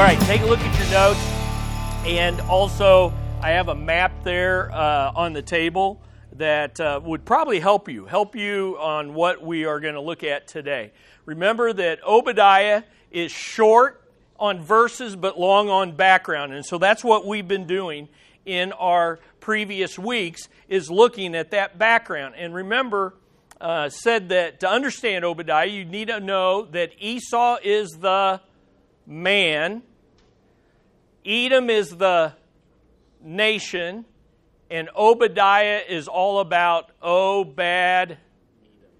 [0.00, 1.20] All right, take a look at your notes.
[2.06, 3.12] And also,
[3.42, 6.00] I have a map there uh, on the table
[6.36, 10.24] that uh, would probably help you, help you on what we are going to look
[10.24, 10.92] at today.
[11.26, 14.02] Remember that Obadiah is short
[14.38, 16.54] on verses but long on background.
[16.54, 18.08] And so that's what we've been doing
[18.46, 22.36] in our previous weeks is looking at that background.
[22.38, 23.16] And remember,
[23.60, 28.40] uh, said that to understand Obadiah, you need to know that Esau is the
[29.06, 29.82] man,
[31.24, 32.32] Edom is the
[33.22, 34.04] nation,
[34.70, 38.16] and Obadiah is all about oh, Obad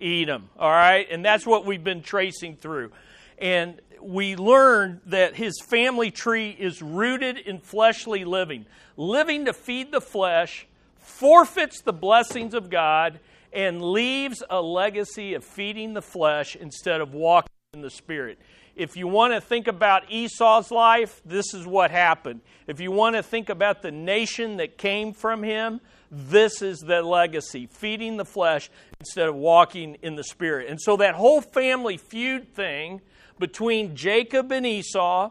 [0.01, 0.51] Edom.
[0.59, 1.07] All right?
[1.11, 2.91] And that's what we've been tracing through.
[3.39, 9.93] And we learned that his family tree is rooted in fleshly living, living to feed
[9.93, 10.67] the flesh,
[10.99, 13.21] forfeits the blessings of God,
[13.53, 18.39] and leaves a legacy of feeding the flesh instead of walking in the Spirit.
[18.81, 22.41] If you want to think about Esau's life, this is what happened.
[22.67, 27.03] If you want to think about the nation that came from him, this is the
[27.03, 30.71] legacy feeding the flesh instead of walking in the Spirit.
[30.71, 33.03] And so that whole family feud thing
[33.39, 35.29] between Jacob and Esau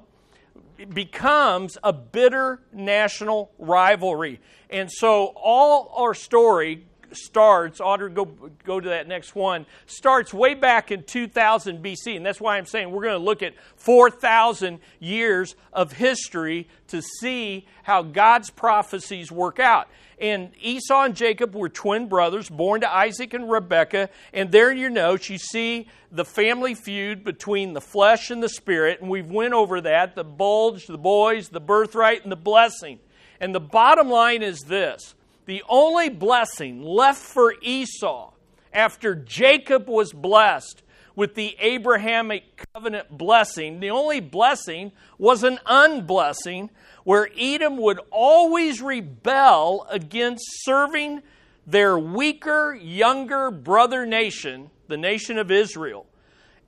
[0.94, 4.42] becomes a bitter national rivalry.
[4.70, 8.26] And so all our story starts, Audrey, go,
[8.64, 12.16] go to that next one, starts way back in 2000 BC.
[12.16, 17.02] And that's why I'm saying we're going to look at 4,000 years of history to
[17.02, 19.88] see how God's prophecies work out.
[20.20, 24.10] And Esau and Jacob were twin brothers, born to Isaac and Rebekah.
[24.34, 28.50] And there in your notes, you see the family feud between the flesh and the
[28.50, 29.00] spirit.
[29.00, 33.00] And we've went over that the bulge, the boys, the birthright, and the blessing.
[33.40, 35.16] And the bottom line is this
[35.50, 38.32] the only blessing left for Esau
[38.72, 40.84] after Jacob was blessed
[41.16, 46.70] with the Abrahamic covenant blessing, the only blessing was an unblessing
[47.04, 51.24] where Edom would always rebel against serving
[51.66, 56.06] their weaker, younger brother nation, the nation of Israel.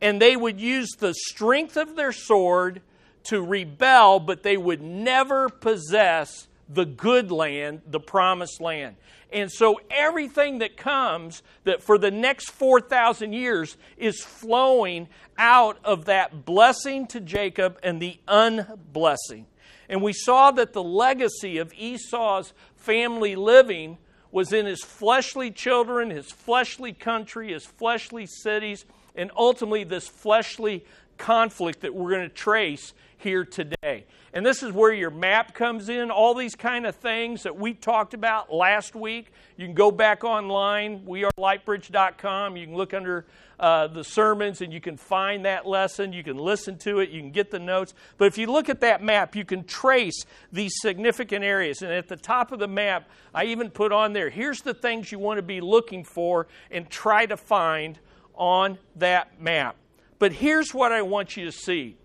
[0.01, 2.81] And they would use the strength of their sword
[3.25, 8.95] to rebel, but they would never possess the good land, the promised land.
[9.31, 16.05] And so everything that comes that for the next 4,000 years is flowing out of
[16.05, 19.45] that blessing to Jacob and the unblessing.
[19.87, 23.97] And we saw that the legacy of Esau's family living
[24.31, 30.85] was in his fleshly children, his fleshly country, his fleshly cities, and ultimately this fleshly
[31.17, 34.05] conflict that we're going to trace here today.
[34.33, 37.73] And this is where your map comes in, all these kind of things that we
[37.73, 39.31] talked about last week.
[39.57, 42.57] You can go back online, wearelightbridge.com.
[42.57, 43.25] You can look under
[43.59, 46.13] uh, the sermons and you can find that lesson.
[46.13, 47.93] You can listen to it, you can get the notes.
[48.17, 51.81] But if you look at that map, you can trace these significant areas.
[51.81, 55.11] And at the top of the map, I even put on there here's the things
[55.11, 57.99] you want to be looking for and try to find
[58.33, 59.75] on that map.
[60.17, 61.97] But here's what I want you to see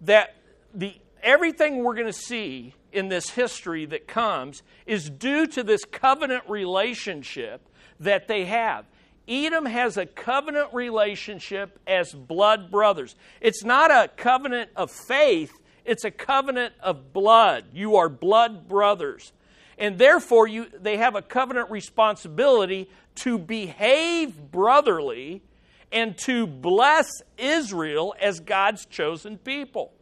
[0.00, 0.36] that
[0.74, 5.84] the, everything we're going to see in this history that comes is due to this
[5.84, 7.68] covenant relationship
[8.00, 8.86] that they have.
[9.28, 13.14] Edom has a covenant relationship as blood brothers.
[13.40, 15.52] It's not a covenant of faith,
[15.84, 17.66] it's a covenant of blood.
[17.72, 19.32] You are blood brothers.
[19.78, 25.42] And therefore, you, they have a covenant responsibility to behave brotherly
[25.92, 27.08] and to bless
[27.38, 29.92] Israel as God's chosen people.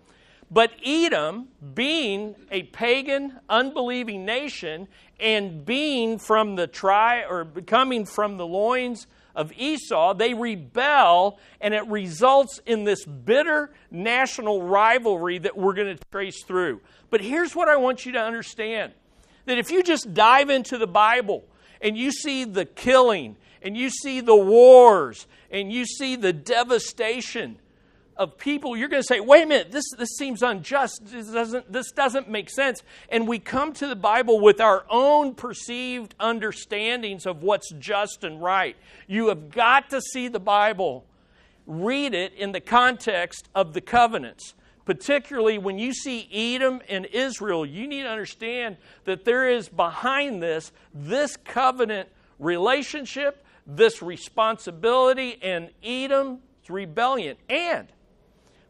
[0.50, 4.88] But Edom, being a pagan, unbelieving nation,
[5.21, 11.75] and being from the tri or coming from the loins of Esau, they rebel, and
[11.75, 16.81] it results in this bitter national rivalry that we're going to trace through.
[17.10, 18.93] But here's what I want you to understand
[19.44, 21.44] that if you just dive into the Bible
[21.81, 27.59] and you see the killing, and you see the wars, and you see the devastation,
[28.19, 31.03] of people, you're going to say, wait a minute, this, this seems unjust.
[31.05, 32.82] This doesn't, this doesn't make sense.
[33.09, 38.43] And we come to the Bible with our own perceived understandings of what's just and
[38.43, 38.77] right.
[39.06, 41.06] You have got to see the Bible,
[41.65, 44.55] read it in the context of the covenants.
[44.85, 50.43] Particularly when you see Edom and Israel, you need to understand that there is behind
[50.43, 57.37] this this covenant relationship, this responsibility, and Edom's rebellion.
[57.50, 57.88] And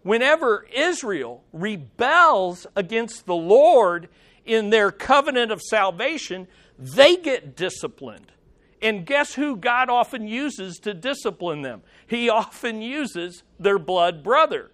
[0.03, 4.09] whenever Israel rebels against the Lord
[4.45, 8.33] in their covenant of salvation, they get disciplined.
[8.83, 11.83] And guess who God often uses to discipline them?
[12.07, 14.71] He often uses their blood brother.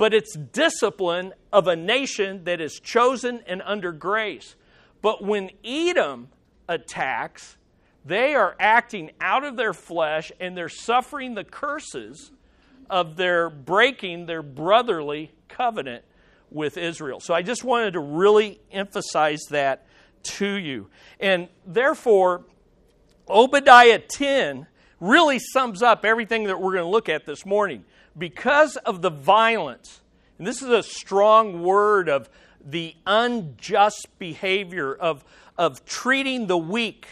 [0.00, 4.56] but it's discipline of a nation that is chosen and under grace.
[5.02, 6.28] But when Edom
[6.66, 7.58] attacks,
[8.04, 12.30] they are acting out of their flesh and they're suffering the curses
[12.88, 16.04] of their breaking their brotherly covenant
[16.50, 17.20] with Israel.
[17.20, 19.86] So I just wanted to really emphasize that
[20.22, 20.88] to you.
[21.20, 22.44] And therefore,
[23.28, 24.66] Obadiah 10
[24.98, 27.84] really sums up everything that we're going to look at this morning.
[28.18, 30.00] Because of the violence,
[30.38, 32.28] and this is a strong word of
[32.64, 35.24] the unjust behavior of,
[35.56, 37.06] of treating the weak,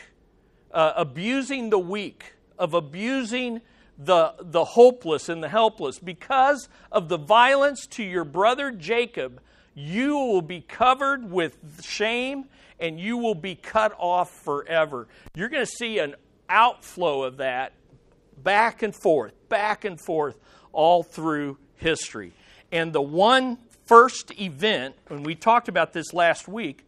[0.79, 3.61] uh, abusing the weak, of abusing
[3.99, 5.99] the, the hopeless and the helpless.
[5.99, 9.41] Because of the violence to your brother Jacob,
[9.75, 12.45] you will be covered with shame
[12.79, 15.09] and you will be cut off forever.
[15.35, 16.15] You're going to see an
[16.49, 17.73] outflow of that
[18.41, 20.39] back and forth, back and forth,
[20.73, 22.35] all through history.
[22.71, 26.85] And the one first event, when we talked about this last week,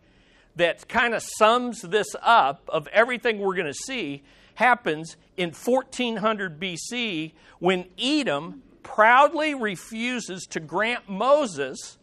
[0.56, 4.22] that kind of sums this up of everything we're going to see
[4.54, 11.98] happens in 1400 BC when Edom proudly refuses to grant Moses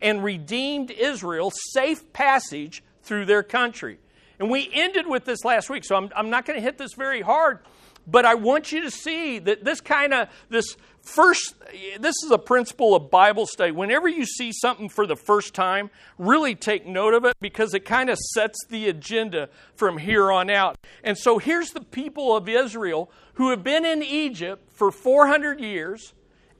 [0.00, 3.98] and redeemed Israel safe passage through their country.
[4.38, 6.94] And we ended with this last week, so I'm, I'm not going to hit this
[6.94, 7.60] very hard,
[8.06, 11.54] but I want you to see that this kind of, this first,
[12.00, 13.72] this is a principle of Bible study.
[13.72, 17.84] Whenever you see something for the first time, really take note of it because it
[17.84, 20.76] kind of sets the agenda from here on out.
[21.04, 26.14] And so here's the people of Israel who have been in Egypt for 400 years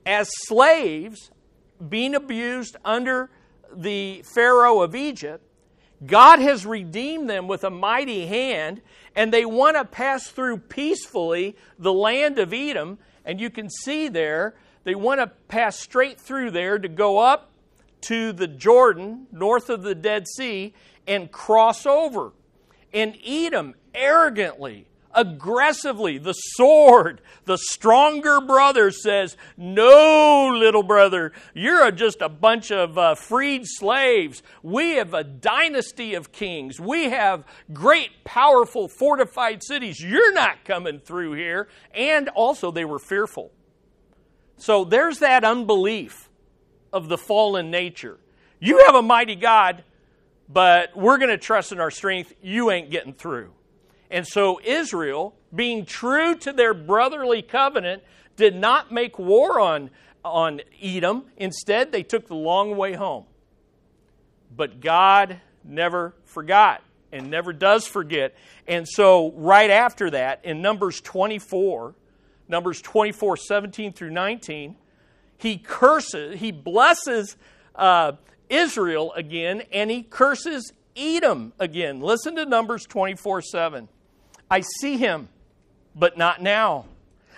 [0.05, 1.31] as slaves,
[1.89, 3.31] being abused under
[3.75, 5.45] the Pharaoh of Egypt.
[6.05, 8.83] God has redeemed them with a mighty hand,
[9.15, 12.99] and they want to pass through peacefully the land of Edom.
[13.25, 14.55] And you can see there,
[14.85, 17.51] they want to pass straight through there to go up
[18.03, 20.75] to the Jordan, north of the Dead Sea,
[21.07, 22.33] and cross over.
[22.93, 26.19] And Edom arrogantly aggressively.
[26.19, 33.15] The sword, the stronger brother says, No, little brother, you're just a bunch of uh,
[33.15, 34.43] freed slaves.
[34.63, 36.81] We have a dynasty of kings.
[36.81, 40.03] We have great, powerful, fortified cities.
[40.03, 41.69] You're not coming through here.
[41.95, 43.51] And also, they were fearful.
[44.57, 46.29] So there's that unbelief
[46.93, 48.19] of the fallen nature.
[48.61, 49.83] You have a mighty God,
[50.49, 52.33] but we're going to trust in our strength.
[52.43, 53.53] You ain't getting through.
[54.13, 58.03] And so Israel, being true to their brotherly covenant,
[58.37, 59.91] did not make war on,
[60.23, 61.25] on Edom.
[61.39, 63.25] Instead, they took the long way home.
[64.55, 68.35] But God never forgot and never does forget.
[68.69, 71.95] And so, right after that, in Numbers 24,
[72.49, 74.77] Numbers 24, 17 through 19,
[75.39, 77.37] he curses, he blesses
[77.75, 78.13] uh,
[78.51, 82.01] Israel again, and he curses Edom again.
[82.03, 83.89] Listen to Numbers 24, 7.
[84.53, 85.31] I see him,
[85.95, 86.85] but not now.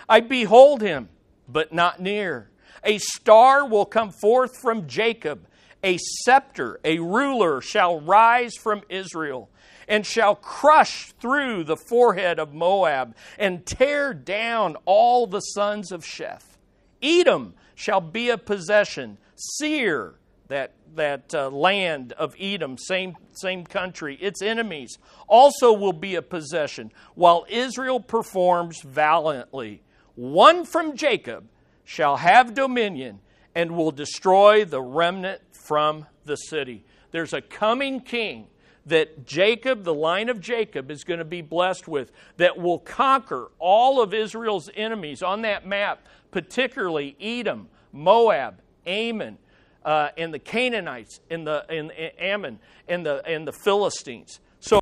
[0.09, 1.07] I behold him,
[1.47, 2.49] but not near.
[2.83, 5.47] A star will come forth from Jacob,
[5.81, 9.49] a scepter, a ruler shall rise from Israel,
[9.87, 16.03] and shall crush through the forehead of Moab, and tear down all the sons of
[16.03, 16.57] Sheth.
[17.01, 20.15] Edom shall be a possession, Seir,
[20.47, 24.97] that that uh, land of Edom, same, same country, its enemies,
[25.27, 29.83] also will be a possession, while Israel performs valiantly.
[30.15, 31.47] One from Jacob
[31.83, 33.19] shall have dominion
[33.53, 36.85] and will destroy the remnant from the city.
[37.11, 38.47] There's a coming king
[38.85, 43.51] that Jacob, the line of Jacob, is going to be blessed with that will conquer
[43.57, 49.37] all of Israel's enemies on that map, particularly Edom, Moab, Ammon,
[49.85, 54.39] uh, and the Canaanites and the and, and Ammon and the and the Philistines.
[54.59, 54.79] So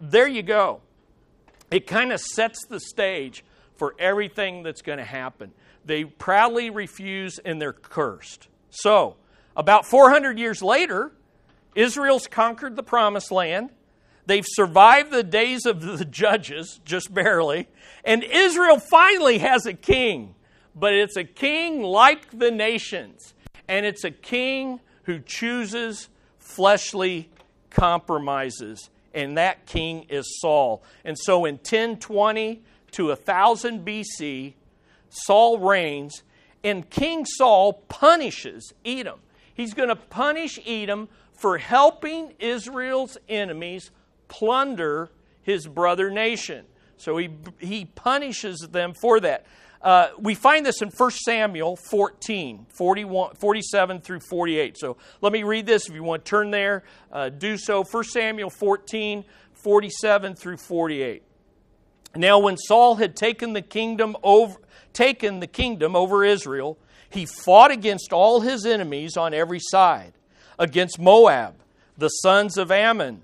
[0.00, 0.82] there you go.
[1.70, 3.42] It kind of sets the stage
[3.76, 5.52] for everything that's going to happen.
[5.84, 8.48] They proudly refuse and they're cursed.
[8.70, 9.16] So,
[9.56, 11.12] about 400 years later,
[11.74, 13.70] Israel's conquered the promised land.
[14.26, 17.68] They've survived the days of the judges, just barely.
[18.04, 20.34] And Israel finally has a king,
[20.74, 23.33] but it's a king like the nations
[23.68, 27.30] and it's a king who chooses fleshly
[27.70, 30.82] compromises, and that king is Saul.
[31.04, 34.54] And so in 1020 to 1000 BC,
[35.08, 36.22] Saul reigns,
[36.62, 39.20] and King Saul punishes Edom.
[39.52, 43.90] He's going to punish Edom for helping Israel's enemies
[44.28, 45.10] plunder
[45.42, 46.64] his brother nation.
[46.96, 49.46] So he, he punishes them for that.
[49.84, 54.78] Uh, we find this in 1 Samuel 14, 41, 47 through 48.
[54.78, 55.90] So let me read this.
[55.90, 57.84] If you want to turn there, uh, do so.
[57.84, 61.22] 1 Samuel 14, 47 through 48.
[62.16, 64.56] Now, when Saul had taken the kingdom over,
[64.94, 66.78] taken the kingdom over Israel,
[67.10, 70.14] he fought against all his enemies on every side,
[70.58, 71.56] against Moab,
[71.98, 73.20] the sons of Ammon,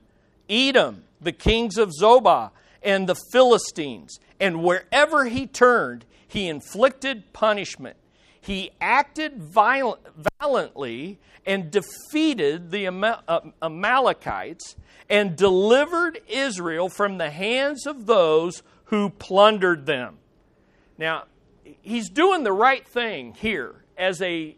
[0.51, 2.51] Edom, the kings of Zobah,
[2.83, 4.19] and the Philistines.
[4.39, 7.97] And wherever he turned, he inflicted punishment.
[8.41, 10.01] He acted violent,
[10.39, 14.77] valiantly and defeated the uh, Amalekites
[15.09, 20.19] and delivered Israel from the hands of those who plundered them.
[20.97, 21.25] Now,
[21.83, 24.57] he's doing the right thing here as a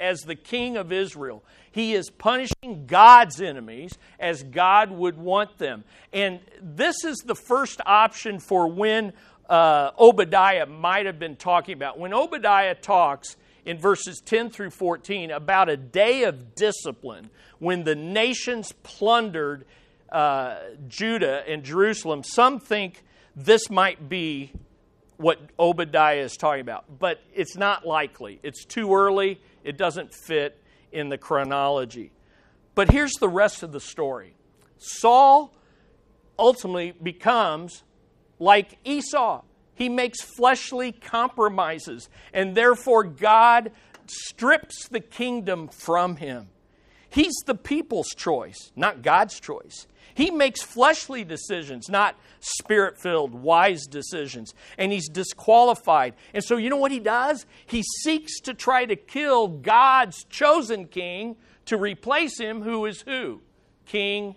[0.00, 1.44] as the king of Israel.
[1.70, 5.84] He is punishing God's enemies as God would want them.
[6.12, 9.12] And this is the first option for when
[9.50, 11.98] uh, Obadiah might have been talking about.
[11.98, 17.96] When Obadiah talks in verses 10 through 14 about a day of discipline when the
[17.96, 19.66] nations plundered
[20.10, 20.56] uh,
[20.88, 23.02] Judah and Jerusalem, some think
[23.34, 24.52] this might be
[25.16, 28.38] what Obadiah is talking about, but it's not likely.
[28.42, 32.12] It's too early, it doesn't fit in the chronology.
[32.74, 34.34] But here's the rest of the story
[34.78, 35.52] Saul
[36.38, 37.82] ultimately becomes
[38.40, 39.42] like Esau.
[39.74, 43.70] He makes fleshly compromises, and therefore God
[44.06, 46.48] strips the kingdom from him.
[47.08, 49.86] He's the people's choice, not God's choice.
[50.14, 54.54] He makes fleshly decisions, not spirit filled, wise decisions.
[54.76, 56.14] And he's disqualified.
[56.34, 57.46] And so, you know what he does?
[57.66, 63.40] He seeks to try to kill God's chosen king to replace him, who is who?
[63.86, 64.36] King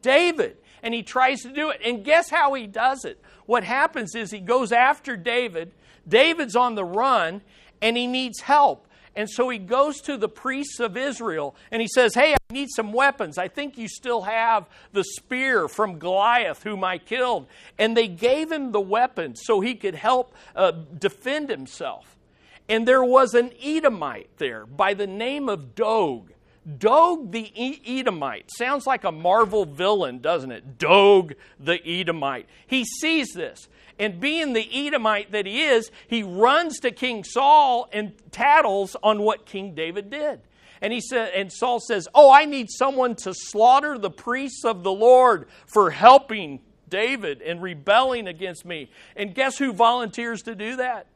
[0.00, 1.80] David and he tries to do it.
[1.84, 3.20] And guess how he does it?
[3.50, 5.72] What happens is he goes after David.
[6.06, 7.42] David's on the run
[7.82, 8.86] and he needs help.
[9.16, 12.68] And so he goes to the priests of Israel and he says, Hey, I need
[12.70, 13.38] some weapons.
[13.38, 17.48] I think you still have the spear from Goliath, whom I killed.
[17.76, 22.16] And they gave him the weapons so he could help uh, defend himself.
[22.68, 26.34] And there was an Edomite there by the name of Doeg.
[26.78, 28.50] Doeg the Edomite.
[28.56, 30.78] Sounds like a Marvel villain, doesn't it?
[30.78, 32.48] Dog the Edomite.
[32.66, 33.68] He sees this.
[33.98, 39.22] And being the Edomite that he is, he runs to King Saul and tattles on
[39.22, 40.40] what King David did.
[40.82, 44.82] And he said, and Saul says, Oh, I need someone to slaughter the priests of
[44.82, 48.90] the Lord for helping David and rebelling against me.
[49.16, 51.06] And guess who volunteers to do that?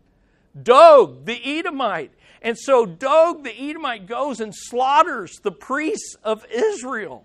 [0.61, 2.13] Dog, the Edomite.
[2.45, 7.25] And so Doeg the Edomite goes and slaughters the priests of Israel.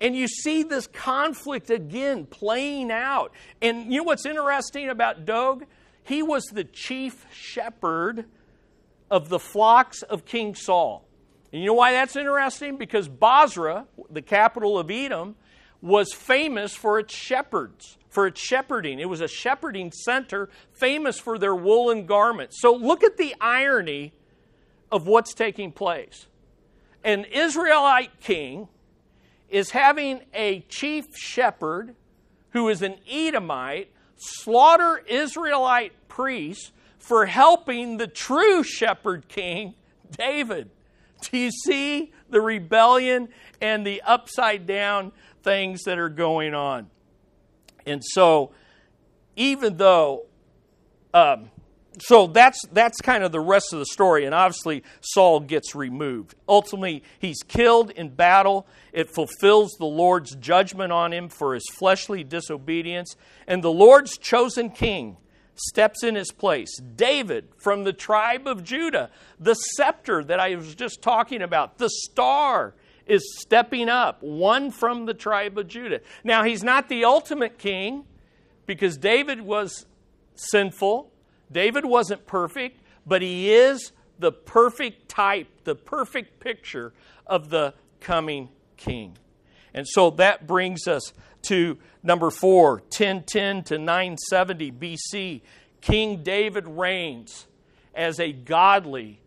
[0.00, 3.32] And you see this conflict again playing out.
[3.60, 5.66] And you know what's interesting about Doeg?
[6.02, 8.24] He was the chief shepherd
[9.10, 11.06] of the flocks of King Saul.
[11.52, 12.78] And you know why that's interesting?
[12.78, 15.36] Because Bozrah, the capital of Edom,
[15.82, 18.98] was famous for its shepherds, for its shepherding.
[18.98, 22.60] It was a shepherding center famous for their woolen garments.
[22.60, 24.14] So look at the irony
[24.90, 26.26] of what's taking place.
[27.04, 28.68] An Israelite king
[29.48, 31.94] is having a chief shepherd
[32.50, 39.74] who is an Edomite slaughter Israelite priests for helping the true shepherd king,
[40.10, 40.70] David.
[41.22, 43.28] Do you see the rebellion
[43.60, 46.90] and the upside down things that are going on?
[47.86, 48.52] And so,
[49.34, 50.26] even though
[51.14, 51.50] um,
[52.00, 56.34] so that's that's kind of the rest of the story and obviously Saul gets removed.
[56.48, 58.66] Ultimately he's killed in battle.
[58.92, 64.70] It fulfills the Lord's judgment on him for his fleshly disobedience and the Lord's chosen
[64.70, 65.16] king
[65.54, 66.70] steps in his place.
[66.78, 71.90] David from the tribe of Judah, the scepter that I was just talking about, the
[71.90, 72.74] star
[73.06, 76.00] is stepping up, one from the tribe of Judah.
[76.22, 78.04] Now he's not the ultimate king
[78.66, 79.86] because David was
[80.34, 81.10] sinful
[81.50, 86.92] David wasn't perfect, but he is the perfect type, the perfect picture
[87.26, 89.16] of the coming king.
[89.74, 91.12] And so that brings us
[91.42, 95.40] to number four, 1010 to 970 BC.
[95.80, 97.46] King David reigns
[97.94, 99.20] as a godly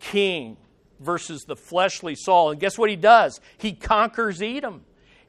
[0.00, 0.56] king
[1.00, 2.50] versus the fleshly Saul.
[2.50, 3.40] And guess what he does?
[3.58, 4.84] He conquers Edom.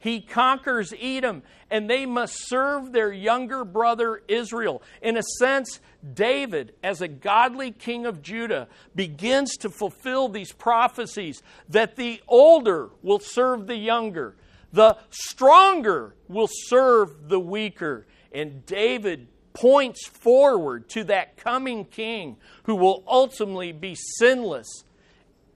[0.05, 4.83] He conquers Edom, and they must serve their younger brother Israel.
[5.01, 5.79] In a sense,
[6.13, 12.91] David, as a godly king of Judah, begins to fulfill these prophecies that the older
[13.01, 14.35] will serve the younger,
[14.71, 18.05] the stronger will serve the weaker.
[18.31, 24.83] And David points forward to that coming king who will ultimately be sinless,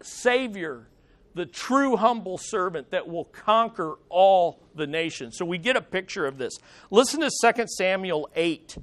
[0.02, 0.88] Savior,
[1.36, 5.38] the true humble servant that will conquer all the nations.
[5.38, 6.54] So we get a picture of this.
[6.92, 8.78] Listen to 2 Samuel 8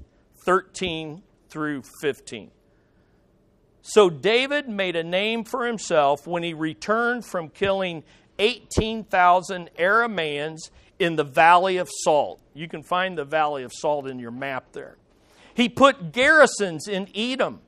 [0.45, 2.51] 13 through 15.
[3.81, 8.03] So David made a name for himself when he returned from killing
[8.39, 12.41] 18,000 Arameans in the Valley of Salt.
[12.53, 14.97] You can find the Valley of Salt in your map there.
[15.53, 17.61] He put garrisons in Edom.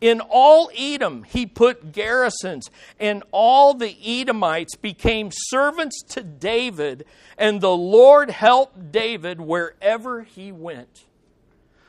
[0.00, 2.70] In all Edom, he put garrisons,
[3.00, 7.06] and all the Edomites became servants to David,
[7.38, 11.04] and the Lord helped David wherever he went.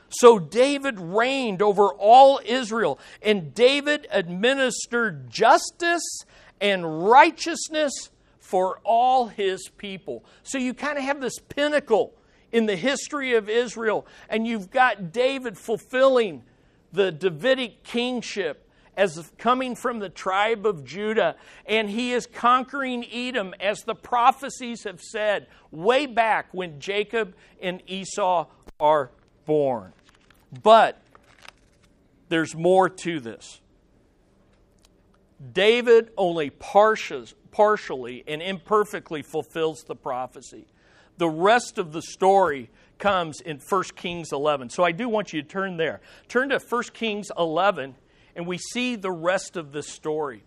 [0.08, 6.24] So David reigned over all Israel, and David administered justice
[6.60, 7.92] and righteousness
[8.38, 10.24] for all his people.
[10.42, 12.14] So you kind of have this pinnacle
[12.52, 16.44] in the history of Israel, and you've got David fulfilling
[16.92, 23.54] the Davidic kingship as coming from the tribe of Judah, and he is conquering Edom
[23.60, 28.46] as the prophecies have said way back when Jacob and Esau
[28.80, 29.10] are
[29.44, 29.92] born.
[30.62, 31.02] But
[32.28, 33.60] there's more to this.
[35.52, 40.66] David only partially and imperfectly fulfills the prophecy.
[41.18, 44.70] The rest of the story comes in 1 Kings 11.
[44.70, 46.00] So I do want you to turn there.
[46.28, 47.94] Turn to 1 Kings 11,
[48.34, 50.42] and we see the rest of the story.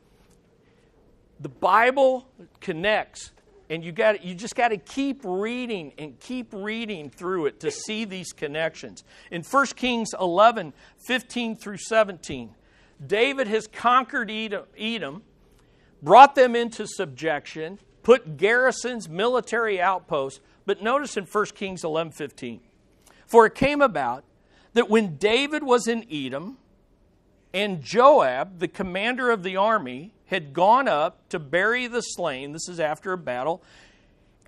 [1.39, 2.27] The Bible
[2.59, 3.31] connects
[3.69, 7.71] and you got you just got to keep reading and keep reading through it to
[7.71, 9.03] see these connections.
[9.31, 12.55] In 1 Kings 11, 15 through 17,
[13.05, 15.21] David has conquered Edom, Edom,
[16.01, 20.41] brought them into subjection, put garrisons, military outposts.
[20.69, 22.59] But notice in 1 Kings 11, 15,
[23.25, 24.23] for it came about
[24.73, 26.59] that when David was in Edom,
[27.51, 32.69] and Joab, the commander of the army, had gone up to bury the slain, this
[32.69, 33.63] is after a battle,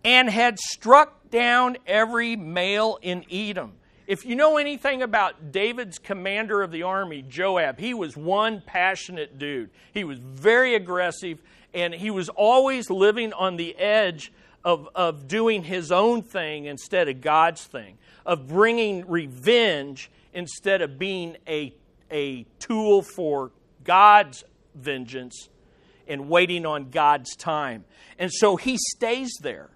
[0.06, 3.74] and had struck down every male in Edom.
[4.06, 9.40] If you know anything about David's commander of the army, Joab, he was one passionate
[9.40, 9.72] dude.
[9.92, 11.40] He was very aggressive,
[11.74, 14.32] and he was always living on the edge
[14.64, 21.00] of, of doing his own thing instead of God's thing, of bringing revenge instead of
[21.00, 21.74] being a,
[22.12, 23.52] a tool for
[23.84, 24.44] God's
[24.76, 25.50] vengeance
[26.08, 27.86] and waiting on God's time.
[28.20, 29.70] And so he stays there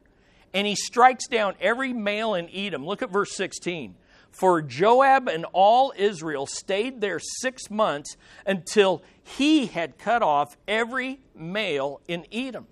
[0.54, 2.86] and he strikes down every male in Edom.
[2.86, 3.96] Look at verse 16.
[4.32, 11.20] For Joab and all Israel stayed there six months until he had cut off every
[11.34, 12.68] male in Edom.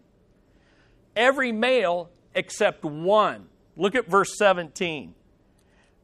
[1.16, 3.48] Every male except one.
[3.76, 5.14] Look at verse 17.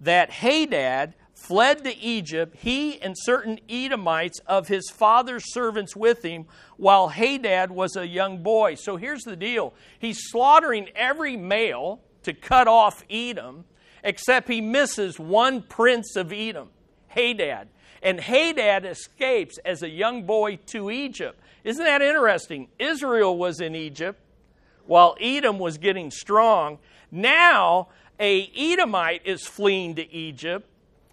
[0.02, 6.46] That Hadad fled to Egypt, he and certain Edomites of his father's servants with him,
[6.78, 8.76] while Hadad was a young boy.
[8.76, 13.66] So here's the deal he's slaughtering every male to cut off Edom,
[14.04, 16.70] except he misses one prince of Edom,
[17.08, 17.70] Hadad.
[18.02, 21.40] And Hadad escapes as a young boy to Egypt.
[21.66, 22.70] Isn't that interesting?
[22.80, 24.22] Israel was in Egypt
[24.90, 26.80] while Edom was getting strong.
[27.12, 30.68] Now, a Edomite is fleeing to Egypt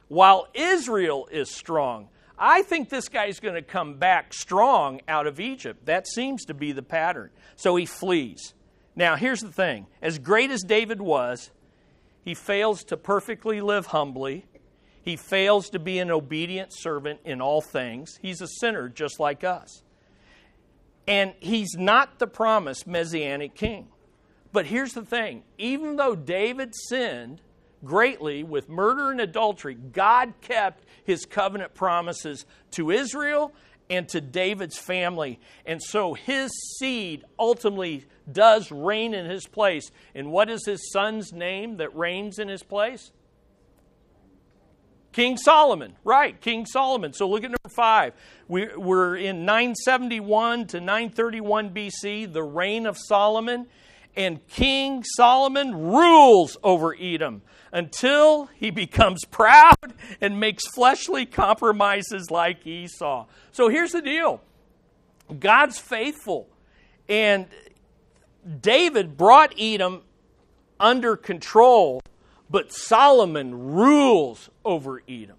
[0.09, 2.09] while Israel is strong.
[2.39, 5.85] I think this guy's going to come back strong out of Egypt.
[5.85, 7.29] That seems to be the pattern.
[7.57, 8.55] So he flees.
[8.95, 11.51] Now, here's the thing as great as David was,
[12.25, 14.47] he fails to perfectly live humbly.
[15.03, 18.19] He fails to be an obedient servant in all things.
[18.23, 19.83] He's a sinner just like us.
[21.09, 23.89] And he's not the promised messianic king.
[24.53, 27.41] But here's the thing even though David sinned,
[27.85, 33.53] greatly with murder and adultery, God kept his covenant promises to Israel
[33.89, 35.39] and to David's family.
[35.65, 39.91] And so his seed ultimately does reign in his place.
[40.15, 43.13] And what is his son's name that reigns in his place?
[45.17, 47.15] King Solomon, right, King Solomon.
[47.15, 48.13] So look at number five.
[48.49, 53.67] We, are in 971 to 931 BC, the reign of Solomon
[54.15, 57.41] and King Solomon rules over Edom
[57.73, 63.25] until he becomes proud and makes fleshly compromises like Esau.
[63.53, 64.43] So here's the deal
[65.41, 66.47] God's faithful,
[67.09, 67.47] and
[68.61, 70.03] David brought Edom
[70.79, 72.03] under control,
[72.51, 75.37] but Solomon rules over Edom.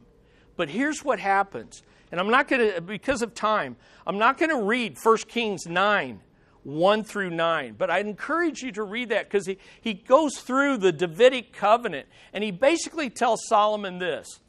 [0.55, 4.49] But here's what happens, and I'm not going to, because of time, I'm not going
[4.49, 6.21] to read 1 Kings 9
[6.67, 7.75] 1 through 9.
[7.77, 12.07] But I'd encourage you to read that because he, he goes through the Davidic covenant
[12.33, 14.41] and he basically tells Solomon this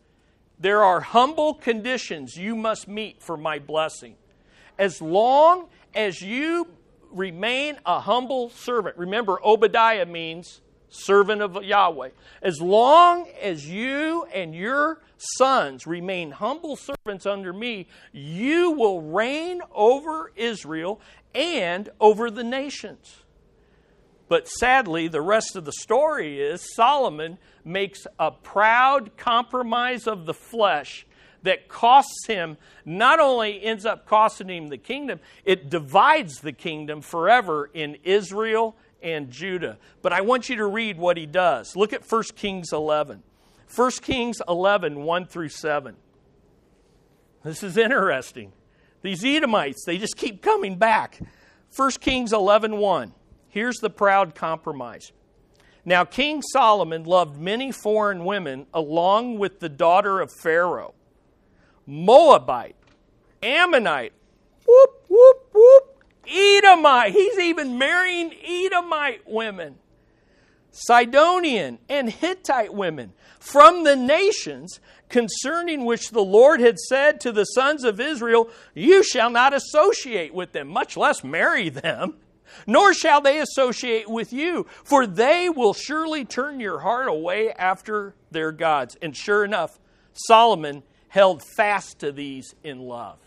[0.59, 4.17] There are humble conditions you must meet for my blessing.
[4.79, 6.67] As long as you
[7.13, 12.11] remain a humble servant, remember, Obadiah means servant of Yahweh.
[12.43, 19.61] As long as you and your sons remain humble servants under me, you will reign
[19.75, 21.01] over Israel
[21.35, 23.25] and over the nations.
[24.29, 30.35] But sadly, the rest of the story is Solomon makes a proud compromise of the
[30.35, 31.07] flesh
[31.43, 37.01] that costs him, not only ends up costing him the kingdom, it divides the kingdom
[37.01, 39.79] forever in Israel and Judah.
[40.03, 41.77] But I want you to read what he does.
[41.77, 43.23] Look at 1 Kings 11.
[43.75, 45.97] 1 Kings 11, 1 through 7.
[47.45, 48.53] This is interesting.
[49.03, 51.21] These Edomites, they just keep coming back.
[51.75, 53.15] 1 Kings 11, 1.
[53.49, 55.13] Here's the proud compromise.
[55.85, 60.95] Now, King Solomon loved many foreign women along with the daughter of Pharaoh,
[61.87, 62.77] Moabite,
[63.43, 64.13] Ammonite,
[64.67, 65.98] whoop, whoop, whoop,
[66.31, 67.13] Edomite.
[67.13, 69.77] He's even marrying Edomite women.
[70.71, 77.45] Sidonian and Hittite women from the nations concerning which the Lord had said to the
[77.45, 82.15] sons of Israel, You shall not associate with them, much less marry them,
[82.67, 88.15] nor shall they associate with you, for they will surely turn your heart away after
[88.31, 88.97] their gods.
[89.01, 89.79] And sure enough,
[90.13, 93.19] Solomon held fast to these in love.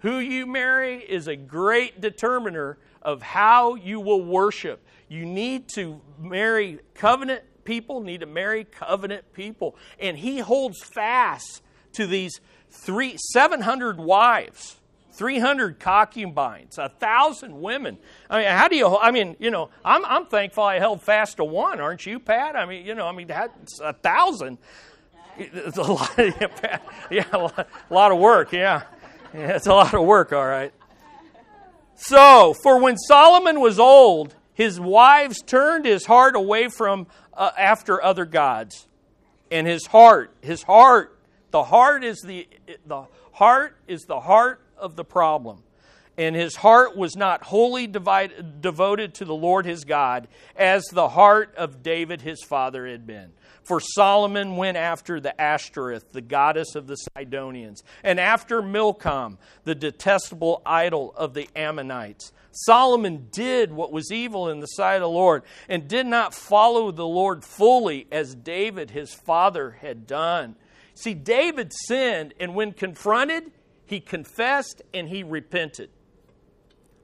[0.00, 4.84] Who you marry is a great determiner of how you will worship.
[5.08, 9.76] You need to marry covenant people, need to marry covenant people.
[9.98, 11.62] And he holds fast
[11.94, 14.76] to these three, 700 wives.
[15.12, 17.98] 300 concubines, a thousand women.
[18.30, 18.96] I mean, how do you?
[18.96, 22.56] I mean, you know, I'm, I'm thankful I held fast to one, aren't you, Pat?
[22.56, 24.58] I mean, you know, I mean, that's a thousand.
[25.36, 26.10] It's a lot.
[27.10, 28.52] yeah, a lot of work.
[28.52, 28.82] Yeah.
[29.34, 30.32] Yeah, it's a lot of work.
[30.32, 30.72] All right.
[31.96, 38.02] So, for when Solomon was old, his wives turned his heart away from uh, after
[38.02, 38.86] other gods.
[39.50, 41.18] And his heart, his heart,
[41.50, 42.48] the heart is the
[42.86, 45.62] the heart is the heart of the problem.
[46.16, 51.54] And his heart was not wholly devoted to the Lord his God, as the heart
[51.56, 53.32] of David his father had been.
[53.62, 59.74] For Solomon went after the Ashtoreth, the goddess of the Sidonians, and after Milcom, the
[59.74, 62.32] detestable idol of the Ammonites.
[62.52, 66.90] Solomon did what was evil in the sight of the Lord and did not follow
[66.90, 70.56] the Lord fully as David his father had done.
[70.94, 73.52] See, David sinned, and when confronted,
[73.86, 75.90] he confessed and he repented.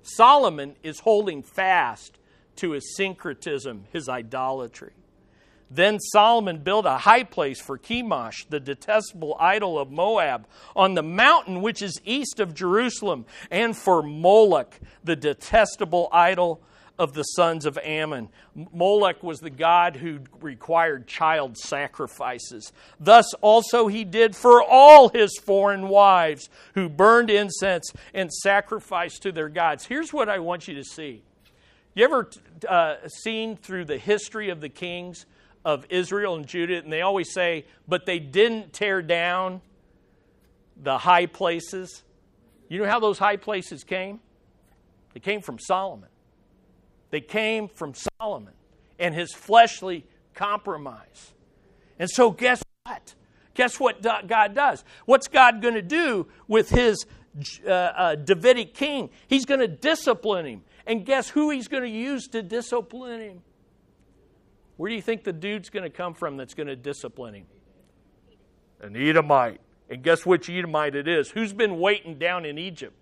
[0.03, 2.19] Solomon is holding fast
[2.57, 4.93] to his syncretism, his idolatry.
[5.71, 11.03] Then Solomon built a high place for Chemosh, the detestable idol of Moab, on the
[11.03, 16.61] mountain which is east of Jerusalem, and for Moloch, the detestable idol
[16.99, 18.29] of the sons of Ammon.
[18.73, 22.73] Moloch was the god who required child sacrifices.
[22.99, 29.33] Thus also he did for all his foreign wives who burned incense and sacrificed to
[29.33, 29.85] their gods.
[29.87, 31.23] Here's what I want you to see.
[31.95, 32.31] You ever
[32.69, 35.27] uh, seen through the history of the kings?
[35.67, 39.61] Of Israel and Judah, and they always say, but they didn't tear down
[40.81, 42.05] the high places.
[42.69, 44.21] You know how those high places came?
[45.13, 46.09] They came from Solomon.
[47.11, 48.53] They came from Solomon
[49.01, 51.33] and his fleshly compromise.
[51.99, 53.15] And so, guess what?
[53.55, 54.85] Guess what God does?
[55.05, 57.07] What's God going to do with his
[57.67, 59.11] uh, uh, Davidic king?
[59.27, 60.63] He's going to discipline him.
[60.87, 63.43] And guess who he's going to use to discipline him?
[64.77, 67.47] Where do you think the dude's going to come from that's going to discipline him?
[68.81, 69.61] An Edomite.
[69.89, 71.31] And guess which Edomite it is?
[71.31, 72.95] Who's been waiting down in Egypt?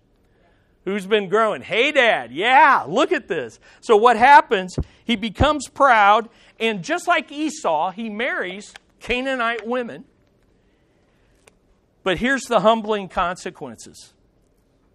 [0.85, 1.63] Who's been growing?
[1.63, 3.59] Hadad, yeah, look at this.
[3.81, 4.77] So, what happens?
[5.03, 10.05] He becomes proud, and just like Esau, he marries Canaanite women.
[12.03, 14.13] But here's the humbling consequences.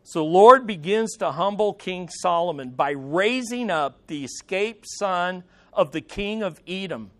[0.05, 6.01] So, Lord begins to humble King Solomon by raising up the escaped son of the
[6.01, 7.11] king of Edom,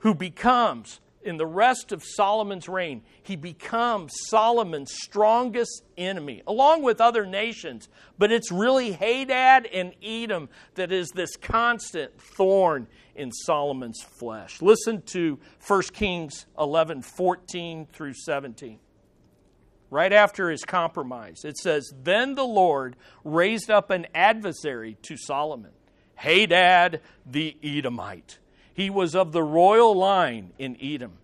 [0.00, 7.00] who becomes, in the rest of Solomon's reign, he becomes Solomon's strongest enemy, along with
[7.00, 7.88] other nations.
[8.18, 14.60] But it's really Hadad and Edom that is this constant thorn in Solomon's flesh.
[14.60, 18.78] Listen to 1 Kings 11 14 through 17.
[19.90, 21.44] right after his compromise.
[21.44, 25.70] It says, Then the Lord raised up an adversary to Solomon,
[26.16, 28.38] Hadad the Edomite.
[28.72, 31.18] He was of the royal line in Edom.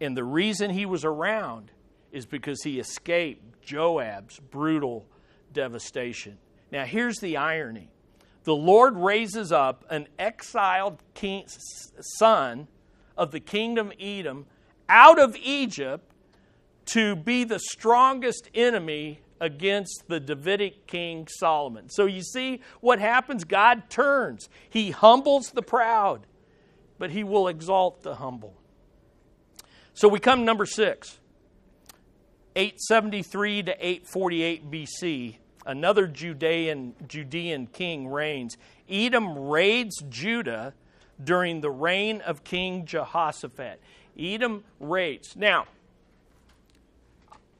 [0.00, 1.70] And the reason he was around
[2.12, 5.06] is because he escaped Joab's brutal
[5.52, 6.38] devastation.
[6.70, 7.88] Now, here's the irony
[8.44, 11.46] the Lord raises up an exiled king,
[12.18, 12.68] son
[13.16, 14.46] of the kingdom Edom
[14.88, 16.12] out of Egypt
[16.86, 21.88] to be the strongest enemy against the Davidic king Solomon.
[21.90, 23.44] So you see what happens?
[23.44, 24.48] God turns.
[24.70, 26.26] He humbles the proud,
[26.98, 28.54] but he will exalt the humble.
[29.94, 31.18] So we come number six.
[32.56, 38.56] 873 to 848 BC, another Judean, Judean king reigns.
[38.88, 40.72] Edom raids Judah
[41.22, 43.78] during the reign of King Jehoshaphat.
[44.18, 45.36] Edom raids.
[45.36, 45.66] Now,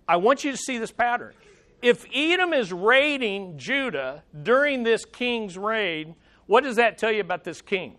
[0.09, 1.35] I want you to see this pattern.
[1.83, 6.15] If Edom is raiding Judah during this king's raid,
[6.47, 7.99] what does that tell you about this king?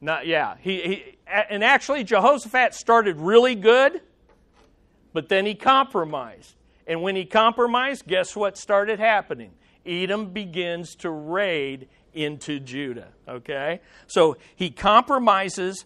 [0.00, 0.56] Not yeah.
[0.60, 4.00] He, he and actually Jehoshaphat started really good,
[5.12, 6.56] but then he compromised.
[6.86, 9.52] And when he compromised, guess what started happening?
[9.86, 13.08] Edom begins to raid into Judah.
[13.28, 13.80] Okay?
[14.08, 15.84] So he compromises,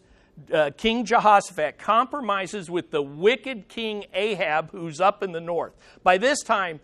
[0.52, 5.74] uh, King Jehoshaphat compromises with the wicked King Ahab, who's up in the north.
[6.02, 6.80] By this time,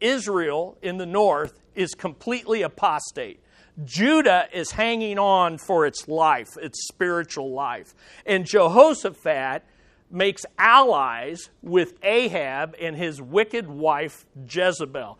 [0.00, 3.40] Israel in the north is completely apostate.
[3.84, 7.94] Judah is hanging on for its life, its spiritual life.
[8.24, 9.62] And Jehoshaphat
[10.10, 15.18] makes allies with Ahab and his wicked wife Jezebel.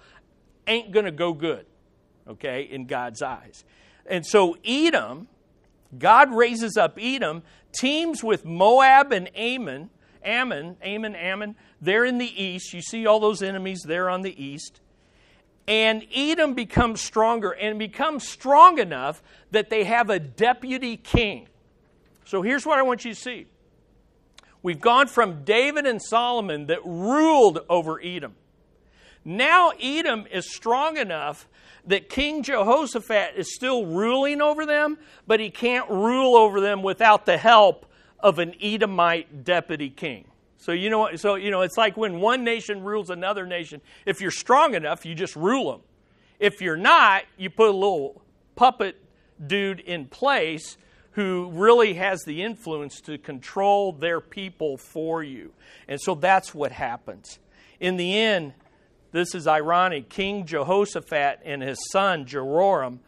[0.67, 1.67] Ain't going to go good,
[2.27, 3.65] okay, in God's eyes.
[4.07, 5.29] And so Edom,
[5.99, 9.91] God raises up Edom, teams with Moab and Ammon.
[10.25, 12.73] Ammon, Ammon, Ammon, they're in the east.
[12.75, 14.81] You see all those enemies there on the east.
[15.69, 21.49] And Edom becomes stronger and becomes strong enough that they have a deputy king.
[22.25, 23.47] So here's what I want you to see.
[24.63, 28.35] We've gone from David and Solomon that ruled over Edom.
[29.25, 31.49] Now Edom is strong enough
[31.87, 37.27] that King Jehoshaphat is still ruling over them, but he can't rule over them without
[37.27, 37.87] the help
[38.21, 40.27] of an Edomite deputy king.
[40.59, 43.81] So you know so you know it's like when one nation rules another nation.
[44.05, 45.83] If you're strong enough, you just rule them.
[46.41, 48.21] If you're not, you put a little
[48.57, 48.97] puppet
[49.45, 50.77] dude in place
[51.13, 55.53] who really has the influence to control their people for you.
[55.89, 57.39] And so that's what happens.
[57.81, 58.53] In the end,
[59.17, 60.09] this is ironic.
[60.09, 63.01] King Jehoshaphat and his son Jehoram,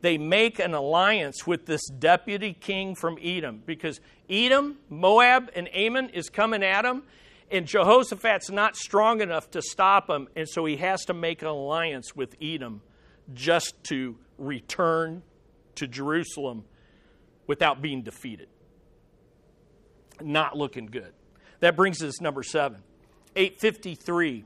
[0.00, 4.00] they make an alliance with this deputy king from Edom because
[4.30, 7.02] Edom, Moab, and Ammon is coming at him,
[7.50, 11.48] and Jehoshaphat's not strong enough to stop him, and so he has to make an
[11.48, 12.82] alliance with Edom
[13.34, 15.22] just to return
[15.76, 16.64] to Jerusalem
[17.46, 18.48] without being defeated.
[20.20, 21.12] Not looking good.
[21.60, 22.82] That brings us number seven.
[23.34, 24.44] 853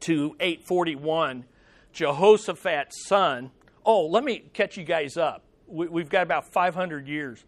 [0.00, 1.44] to 841,
[1.92, 3.50] Jehoshaphat's son.
[3.84, 5.42] Oh, let me catch you guys up.
[5.66, 7.44] We, have got about 500 years.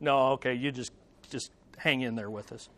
[0.00, 0.92] No, okay, you just
[1.30, 2.68] just hang in there with us.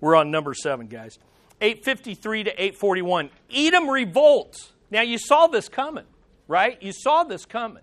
[0.00, 1.18] We're on number seven, guys.
[1.60, 3.30] 853 to 841.
[3.54, 4.72] Edom revolts.
[4.90, 6.04] Now, you saw this coming,
[6.48, 6.80] right?
[6.82, 7.82] You saw this coming.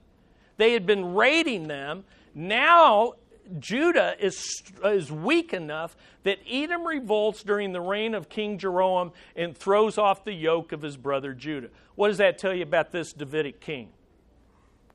[0.57, 2.05] They had been raiding them.
[2.35, 3.13] Now,
[3.59, 9.57] Judah is, is weak enough that Edom revolts during the reign of King Jeroboam and
[9.57, 11.69] throws off the yoke of his brother Judah.
[11.95, 13.89] What does that tell you about this Davidic king?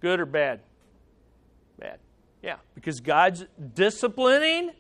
[0.01, 0.61] Good or bad?
[1.79, 1.99] Bad.
[2.43, 4.73] Yeah, because God's disciplining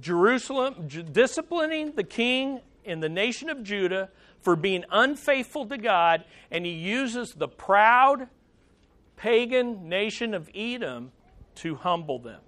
[0.00, 6.64] Jerusalem, disciplining the king in the nation of Judah for being unfaithful to God, and
[6.64, 8.28] he uses the proud
[9.16, 11.12] pagan nation of Edom
[11.56, 12.40] to humble them.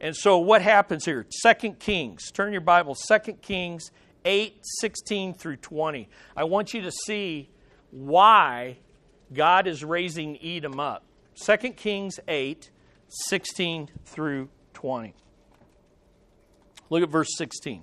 [0.00, 1.26] And so what happens here?
[1.30, 2.30] Second Kings.
[2.30, 3.90] Turn your Bible, Second Kings
[4.24, 6.08] 8, 16 through 20.
[6.36, 7.50] I want you to see
[7.90, 8.78] why
[9.32, 11.04] God is raising Edom up.
[11.34, 12.70] Second Kings 8,
[13.08, 15.14] 16 through 20.
[16.90, 17.82] Look at verse 16.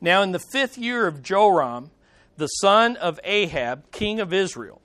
[0.00, 1.90] Now, in the fifth year of Joram,
[2.36, 4.80] the son of Ahab, king of Israel,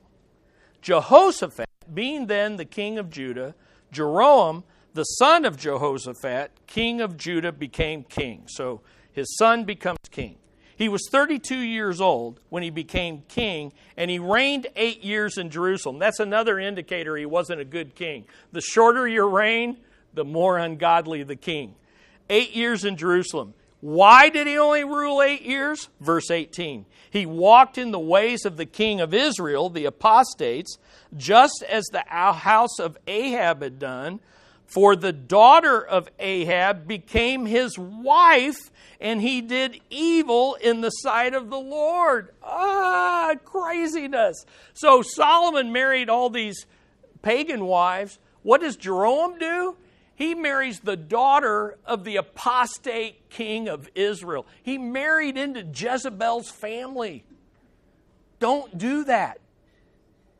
[0.82, 3.56] Jehoshaphat, being then the king of Judah,
[3.92, 4.64] Jeroboam,
[5.00, 8.44] the son of Jehoshaphat, king of Judah, became king.
[8.48, 8.82] So
[9.14, 10.36] his son becomes king.
[10.76, 15.52] He was 32 years old when he became king, and he reigned eight years in
[15.52, 16.00] Jerusalem.
[16.00, 18.26] That's another indicator he wasn't a good king.
[18.52, 19.78] The shorter your reign,
[20.14, 21.76] the more ungodly the king.
[22.30, 23.54] Eight years in Jerusalem.
[23.80, 25.88] Why did he only rule eight years?
[26.02, 26.86] Verse 18.
[27.10, 30.78] He walked in the ways of the king of Israel, the apostates,
[31.16, 34.20] just as the house of Ahab had done.
[34.70, 38.70] For the daughter of Ahab became his wife,
[39.02, 42.30] and he did evil in the sight of the Lord.
[42.44, 44.46] Ah, craziness.
[44.76, 46.68] So Solomon married all these
[47.24, 48.20] pagan wives.
[48.44, 49.76] What does Jeroboam do?
[50.16, 54.46] He marries the daughter of the apostate king of Israel.
[54.62, 57.24] He married into Jezebel's family.
[58.40, 59.40] Don't do that.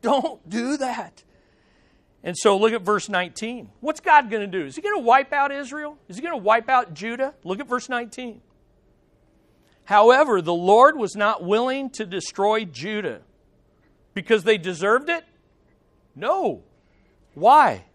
[0.02, 1.24] Don't do that.
[2.22, 3.70] And so look at verse 19.
[3.80, 4.66] What's God going to do?
[4.66, 5.96] Is he going to wipe out Israel?
[6.08, 7.34] Is he going to wipe out Judah?
[7.44, 8.42] Look at verse 19.
[9.84, 13.22] However, the Lord was not willing to destroy Judah
[14.14, 15.24] because they deserved it?
[16.14, 16.62] No.
[17.34, 17.86] Why?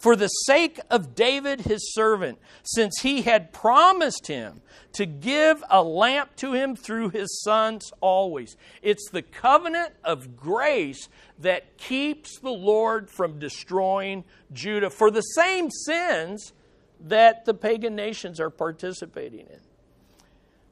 [0.00, 4.62] For the sake of David his servant, since he had promised him
[4.94, 8.56] to give a lamp to him through his sons always.
[8.80, 11.08] It's the covenant of grace
[11.38, 16.54] that keeps the Lord from destroying Judah for the same sins
[16.98, 19.60] that the pagan nations are participating in.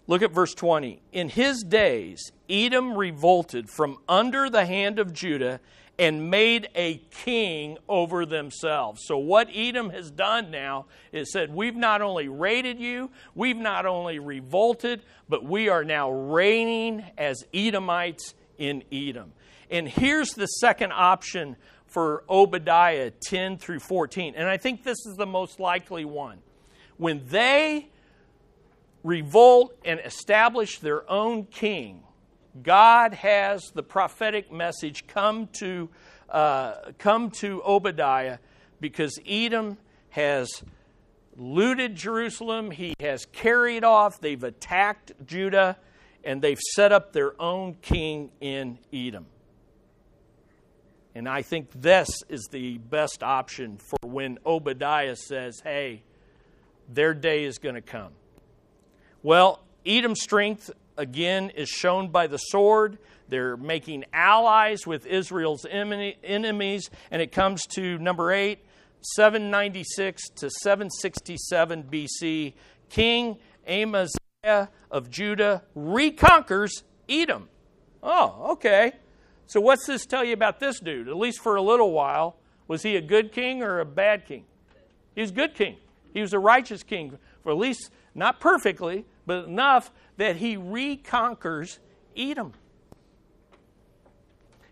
[0.07, 1.03] Look at verse 20.
[1.13, 5.61] In his days, Edom revolted from under the hand of Judah
[5.99, 9.03] and made a king over themselves.
[9.05, 13.85] So, what Edom has done now is said, We've not only raided you, we've not
[13.85, 19.33] only revolted, but we are now reigning as Edomites in Edom.
[19.71, 21.57] And here's the second option
[21.87, 24.35] for Obadiah 10 through 14.
[24.37, 26.39] And I think this is the most likely one.
[26.97, 27.89] When they
[29.03, 32.03] revolt and establish their own king,
[32.63, 35.89] God has the prophetic message come to,
[36.29, 38.39] uh, come to Obadiah
[38.81, 39.79] because Edom
[40.11, 40.63] has
[41.37, 45.77] looted Jerusalem, he has carried off, they've attacked Judah,
[46.25, 49.27] and they've set up their own king in Edom.
[51.15, 56.03] And I think this is the best option for when Obadiah says, hey,
[56.89, 58.13] their day is going to come.
[59.23, 62.99] Well, Edom's strength again is shown by the sword.
[63.29, 68.65] They're making allies with Israel's enemies, and it comes to number eight,
[69.15, 72.55] 796 to 767 BC.
[72.91, 77.49] King Amaziah of Judah reconquers Edom.
[78.03, 78.93] Oh, okay.
[79.47, 81.09] So, what's this tell you about this dude?
[81.09, 84.45] At least for a little while, was he a good king or a bad king?
[85.15, 85.77] He was a good king.
[86.13, 91.79] He was a righteous king, for at least not perfectly, but enough that he reconquers
[92.17, 92.55] Edom.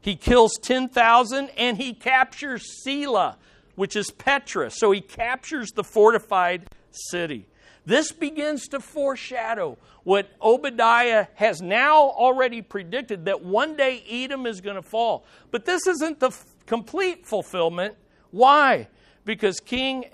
[0.00, 3.36] He kills 10,000 and he captures Selah,
[3.74, 4.70] which is Petra.
[4.70, 7.46] So he captures the fortified city.
[7.84, 14.62] This begins to foreshadow what Obadiah has now already predicted that one day Edom is
[14.62, 15.26] going to fall.
[15.50, 17.94] But this isn't the f- complete fulfillment.
[18.30, 18.88] Why?
[19.26, 20.06] Because King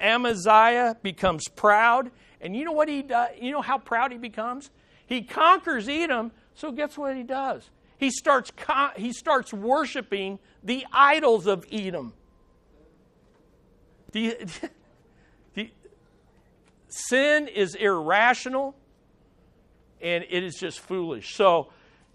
[0.00, 2.10] Amaziah becomes proud
[2.46, 3.30] and you know what he does?
[3.40, 4.70] You know how proud he becomes?
[5.04, 7.68] He conquers Edom, so guess what he does?
[7.98, 12.12] He starts, con- he starts worshiping the idols of Edom.
[14.12, 14.38] The,
[15.54, 15.70] the,
[16.88, 18.76] sin is irrational
[20.00, 21.34] and it is just foolish.
[21.34, 21.72] So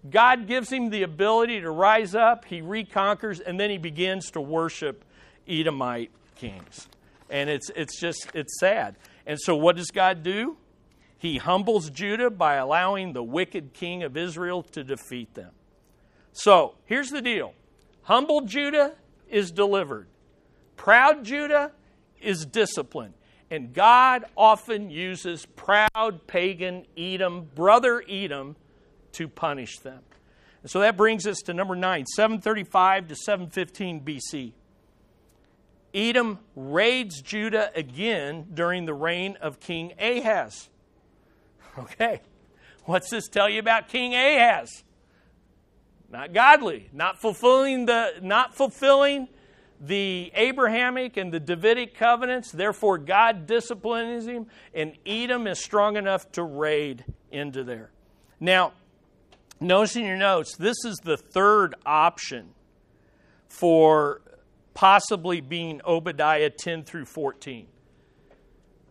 [0.08, 4.40] God gives him the ability to rise up, he reconquers, and then he begins to
[4.40, 5.04] worship
[5.46, 6.88] Edomite kings.
[7.28, 8.96] And it's, it's just, it's sad.
[9.26, 10.56] And so, what does God do?
[11.18, 15.52] He humbles Judah by allowing the wicked king of Israel to defeat them.
[16.32, 17.54] So, here's the deal
[18.02, 18.94] humble Judah
[19.28, 20.08] is delivered,
[20.76, 21.72] proud Judah
[22.20, 23.14] is disciplined.
[23.50, 28.56] And God often uses proud pagan Edom, brother Edom,
[29.12, 30.00] to punish them.
[30.62, 34.52] And so that brings us to number nine, 735 to 715 BC.
[35.94, 40.68] Edom raids Judah again during the reign of King Ahaz.
[41.78, 42.20] Okay,
[42.84, 44.84] what's this tell you about King Ahaz?
[46.10, 49.28] Not godly, not fulfilling the not fulfilling
[49.80, 52.52] the Abrahamic and the Davidic covenants.
[52.52, 57.90] Therefore, God disciplines him, and Edom is strong enough to raid into there.
[58.38, 58.72] Now,
[59.60, 62.50] notice in your notes, this is the third option
[63.48, 64.20] for
[64.74, 67.66] possibly being Obadiah 10 through 14.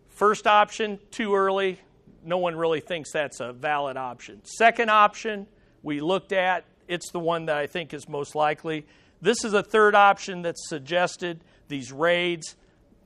[0.08, 1.80] First option, too early.
[2.24, 4.44] No one really thinks that's a valid option.
[4.44, 5.46] Second option,
[5.82, 6.64] we looked at.
[6.86, 8.86] It's the one that I think is most likely.
[9.20, 12.56] This is a third option that's suggested, these raids,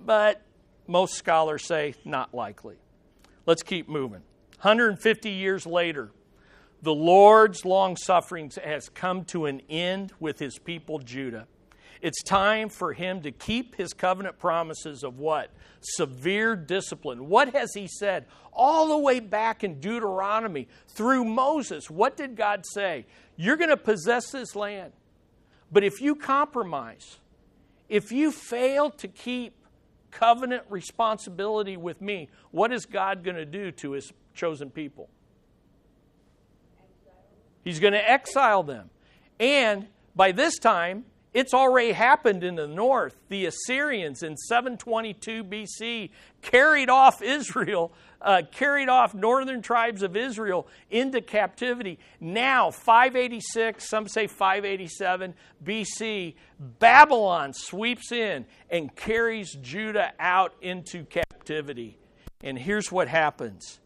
[0.04, 0.42] but
[0.86, 2.76] most scholars say not likely.
[3.46, 4.22] Let's keep moving.
[4.60, 6.10] 150 years later,
[6.82, 11.46] the Lord's long sufferings has come to an end with his people Judah.
[12.06, 15.50] It's time for him to keep his covenant promises of what?
[15.80, 17.28] Severe discipline.
[17.28, 18.26] What has he said?
[18.52, 23.06] All the way back in Deuteronomy through Moses, what did God say?
[23.34, 24.92] You're going to possess this land.
[25.72, 27.18] But if you compromise,
[27.88, 29.56] if you fail to keep
[30.12, 35.10] covenant responsibility with me, what is God going to do to his chosen people?
[37.64, 38.90] He's going to exile them.
[39.40, 43.14] And by this time, it's already happened in the north.
[43.28, 46.08] The Assyrians in 722 BC
[46.40, 51.98] carried off Israel, uh, carried off northern tribes of Israel into captivity.
[52.20, 61.98] Now, 586, some say 587 BC, Babylon sweeps in and carries Judah out into captivity.
[62.42, 63.78] And here's what happens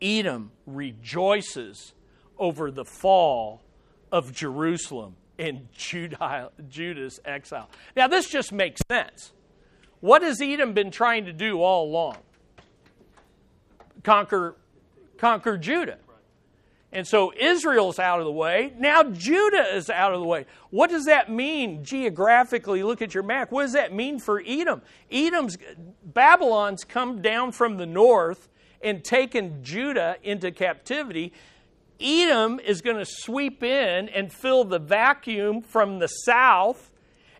[0.00, 1.92] Edom rejoices
[2.38, 3.62] over the fall
[4.12, 5.16] of Jerusalem
[5.72, 7.68] Judah, Judah's exile.
[7.96, 9.32] Now, this just makes sense.
[10.00, 12.16] What has Edom been trying to do all along?
[14.02, 14.56] Conquer,
[15.16, 15.98] conquer Judah.
[16.92, 18.74] And so Israel's out of the way.
[18.78, 20.44] Now Judah is out of the way.
[20.68, 22.82] What does that mean geographically?
[22.82, 23.50] Look at your map.
[23.50, 24.82] What does that mean for Edom?
[25.10, 25.56] Edom's
[26.04, 28.50] Babylon's come down from the north
[28.82, 31.32] and taken Judah into captivity.
[32.02, 36.90] Edom is going to sweep in and fill the vacuum from the south.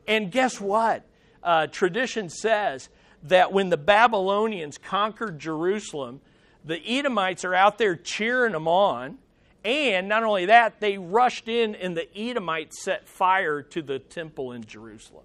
[0.06, 1.04] And guess what?
[1.42, 2.88] Uh, tradition says
[3.24, 6.20] that when the Babylonians conquered Jerusalem,
[6.64, 9.18] the Edomites are out there cheering them on.
[9.64, 14.52] And not only that, they rushed in and the Edomites set fire to the temple
[14.52, 15.24] in Jerusalem.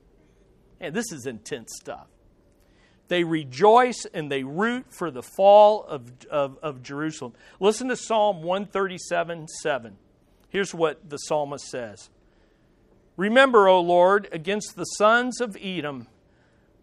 [0.79, 2.07] And this is intense stuff.
[3.07, 7.33] They rejoice and they root for the fall of, of, of Jerusalem.
[7.59, 9.97] Listen to Psalm 137 7.
[10.49, 12.09] Here's what the psalmist says
[13.15, 16.07] Remember, O Lord, against the sons of Edom,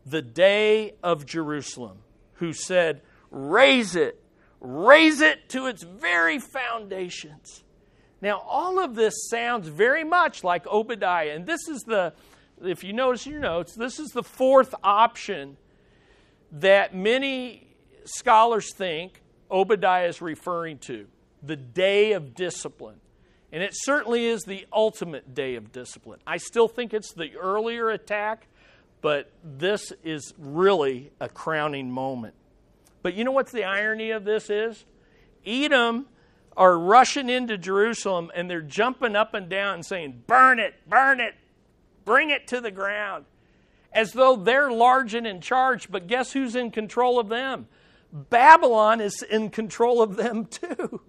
[0.07, 1.99] the day of Jerusalem,
[2.35, 4.23] who said, Raise it,
[4.61, 7.63] raise it to its very foundations.
[8.23, 12.15] Now, all of this sounds very much like Obadiah, and this is the,
[12.63, 15.59] if you notice your notes, this is the fourth option
[16.53, 17.67] that many
[18.05, 21.07] scholars think Obadiah is referring to
[21.43, 23.01] the day of discipline.
[23.53, 26.19] And it certainly is the ultimate day of discipline.
[26.27, 28.49] I still think it's the earlier attack,
[29.01, 32.35] but this is really a crowning moment.
[33.03, 34.85] But you know what's the irony of this is?
[35.47, 36.07] Edom
[36.57, 41.21] are rushing into Jerusalem and they're jumping up and down and saying, Burn it, burn
[41.21, 41.35] it,
[42.05, 43.25] bring it to the ground
[43.95, 47.69] as though they're large and in charge, but guess who's in control of them?
[48.13, 51.01] Babylon is in control of them too.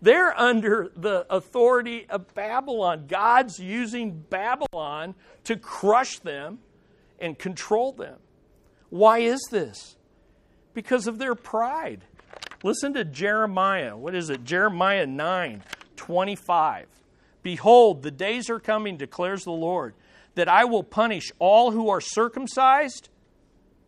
[0.00, 3.06] They're under the authority of Babylon.
[3.08, 5.14] God's using Babylon
[5.44, 6.58] to crush them
[7.18, 8.18] and control them.
[8.90, 9.96] Why is this?
[10.74, 12.04] Because of their pride.
[12.62, 13.96] Listen to Jeremiah.
[13.96, 14.44] What is it?
[14.44, 15.62] Jeremiah 9
[15.96, 16.86] 25.
[17.42, 19.94] Behold, the days are coming, declares the Lord
[20.34, 23.08] that I will punish all who are circumcised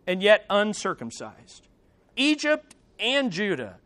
[0.07, 1.69] and yet uncircumcised.
[2.17, 3.77] Egypt and Judah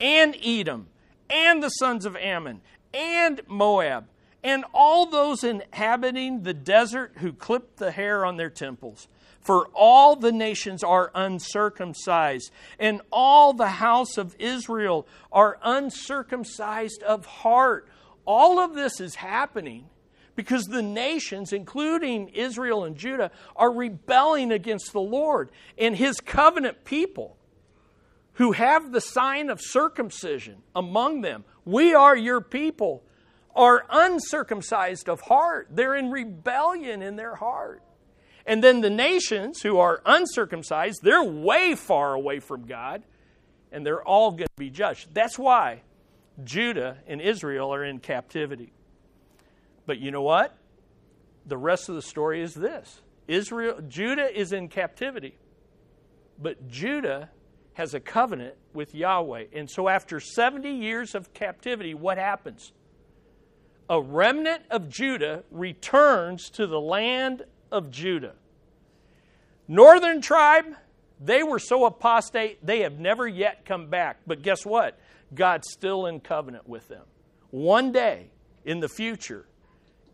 [0.00, 0.88] and Edom
[1.28, 2.60] and the sons of Ammon
[2.92, 4.06] and Moab
[4.42, 9.08] and all those inhabiting the desert who clip the hair on their temples.
[9.40, 17.26] For all the nations are uncircumcised, and all the house of Israel are uncircumcised of
[17.26, 17.88] heart.
[18.26, 19.88] All of this is happening
[20.36, 26.84] because the nations, including Israel and Judah, are rebelling against the Lord and his covenant
[26.84, 27.36] people
[28.34, 31.44] who have the sign of circumcision among them.
[31.64, 33.04] We are your people,
[33.54, 35.68] are uncircumcised of heart.
[35.70, 37.82] They're in rebellion in their heart.
[38.46, 43.02] And then the nations who are uncircumcised, they're way far away from God,
[43.72, 45.14] and they're all going to be judged.
[45.14, 45.82] That's why
[46.42, 48.72] Judah and Israel are in captivity.
[49.86, 50.56] But you know what?
[51.46, 53.02] The rest of the story is this.
[53.28, 55.36] Israel Judah is in captivity.
[56.40, 57.30] But Judah
[57.74, 59.44] has a covenant with Yahweh.
[59.52, 62.72] And so after 70 years of captivity, what happens?
[63.88, 68.34] A remnant of Judah returns to the land of Judah.
[69.68, 70.66] Northern tribe,
[71.20, 74.18] they were so apostate, they have never yet come back.
[74.26, 74.98] But guess what?
[75.34, 77.02] God's still in covenant with them.
[77.50, 78.30] One day
[78.64, 79.46] in the future,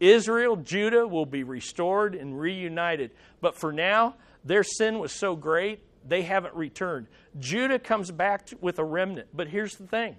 [0.01, 3.13] Israel, Judah will be restored and reunited.
[3.41, 7.07] But for now, their sin was so great, They haven't returned.
[7.39, 9.29] Judah comes back with a remnant.
[9.35, 10.17] But here's the thing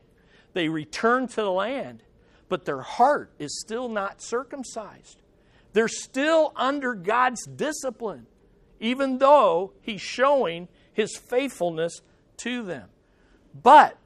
[0.53, 2.03] they return to the land,
[2.49, 5.21] but their heart is still not circumcised.
[5.73, 8.27] They're still under God's discipline,
[8.79, 12.01] even though He's showing His faithfulness
[12.37, 12.89] to them.
[13.59, 13.97] But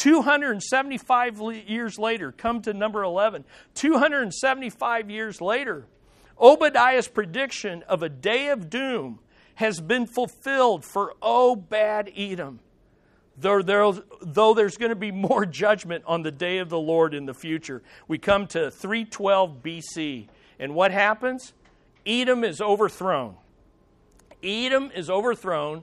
[0.00, 3.44] 275 years later, come to number 11,
[3.74, 5.84] 275 years later,
[6.40, 9.18] Obadiah's prediction of a day of doom
[9.56, 12.60] has been fulfilled for oh, Obed Edom.
[13.36, 13.60] Though,
[14.22, 17.34] though there's going to be more judgment on the day of the Lord in the
[17.34, 17.82] future.
[18.08, 20.28] We come to 312 BC.
[20.58, 21.52] And what happens?
[22.06, 23.36] Edom is overthrown.
[24.42, 25.82] Edom is overthrown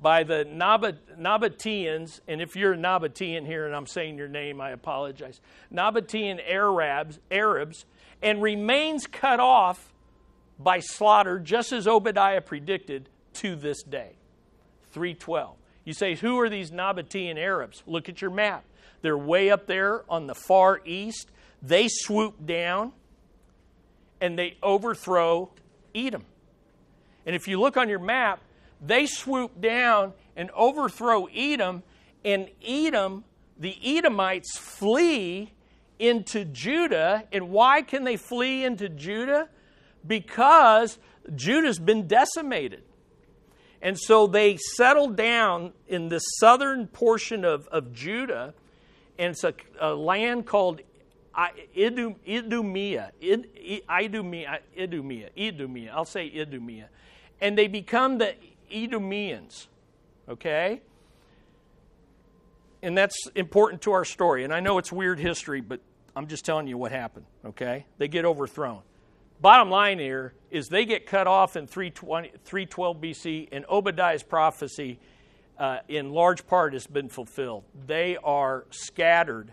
[0.00, 4.70] by the Nabateans, and if you're a Nabatean here and I'm saying your name, I
[4.70, 5.40] apologize.
[5.72, 7.86] Nabatean Arabs, Arabs,
[8.22, 9.92] and remains cut off
[10.58, 14.16] by slaughter, just as Obadiah predicted, to this day.
[14.92, 15.56] 312.
[15.84, 17.82] You say, who are these Nabatean Arabs?
[17.86, 18.64] Look at your map.
[19.02, 21.30] They're way up there on the far east.
[21.62, 22.92] They swoop down
[24.20, 25.50] and they overthrow
[25.94, 26.24] Edom.
[27.24, 28.40] And if you look on your map,
[28.80, 31.82] they swoop down and overthrow Edom,
[32.24, 33.24] and Edom,
[33.58, 35.52] the Edomites, flee
[35.98, 37.24] into Judah.
[37.32, 39.48] And why can they flee into Judah?
[40.06, 40.98] Because
[41.34, 42.82] Judah's been decimated.
[43.80, 48.54] And so they settle down in the southern portion of, of Judah,
[49.18, 50.80] and it's a, a land called
[51.36, 53.12] Idum, Idumea,
[53.88, 55.92] Idumea, Idumea, Idumea.
[55.94, 56.88] I'll say Idumea.
[57.40, 58.34] And they become the
[58.70, 59.68] Idumeans.
[60.28, 60.80] Okay?
[62.82, 64.44] And that's important to our story.
[64.44, 65.80] And I know it's weird history, but
[66.14, 67.26] I'm just telling you what happened.
[67.44, 67.86] Okay?
[67.98, 68.82] They get overthrown.
[69.40, 74.98] Bottom line here is they get cut off in 312 BC, and Obadiah's prophecy,
[75.58, 77.64] uh, in large part, has been fulfilled.
[77.86, 79.52] They are scattered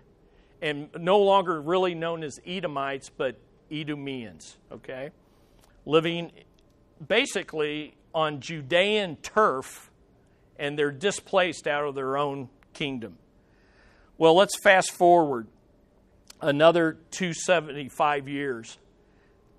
[0.62, 3.36] and no longer really known as Edomites, but
[3.70, 5.10] Idumeans, okay?
[5.86, 6.32] Living
[7.06, 9.92] basically on Judean turf
[10.58, 13.18] and they're displaced out of their own kingdom.
[14.18, 15.48] Well, let's fast forward
[16.42, 18.78] another 275 years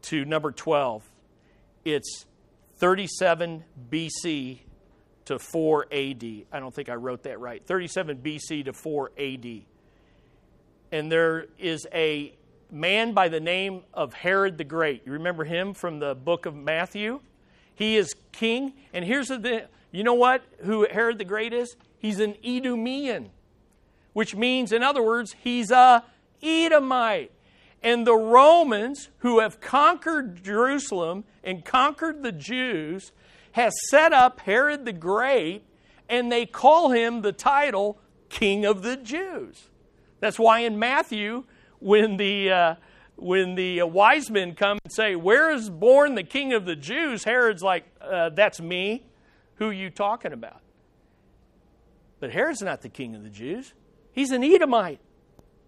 [0.02, 1.08] to number 12.
[1.84, 2.26] It's
[2.76, 4.60] 37 BC
[5.26, 6.24] to 4 AD.
[6.52, 7.64] I don't think I wrote that right.
[7.66, 9.62] 37 BC to 4 AD.
[10.92, 12.34] And there is a
[12.70, 15.02] man by the name of Herod the Great.
[15.06, 17.20] You remember him from the book of Matthew?
[17.74, 18.74] He is king.
[18.92, 20.42] And here's the you know what?
[20.62, 21.76] Who Herod the Great is?
[21.98, 23.30] He's an Idumean,
[24.12, 26.02] which means, in other words, he's a
[26.42, 27.30] Edomite.
[27.80, 33.12] And the Romans, who have conquered Jerusalem and conquered the Jews,
[33.52, 35.62] has set up Herod the Great,
[36.08, 37.98] and they call him the title
[38.28, 39.68] King of the Jews.
[40.18, 41.44] That's why in Matthew,
[41.78, 42.74] when the uh,
[43.16, 46.76] when the uh, wise men come and say, Where is born the king of the
[46.76, 47.24] Jews?
[47.24, 49.06] Herod's like, uh, That's me.
[49.56, 50.60] Who are you talking about?
[52.20, 53.74] But Herod's not the king of the Jews.
[54.12, 55.00] He's an Edomite.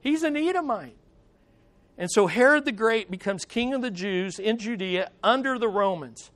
[0.00, 0.96] He's an Edomite.
[1.98, 6.30] And so Herod the Great becomes king of the Jews in Judea under the Romans.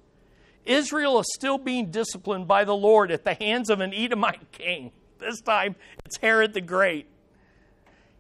[0.65, 4.93] Israel is still being disciplined by the Lord at the hands of an Edomite king.
[5.19, 7.07] This time it's Herod the Great.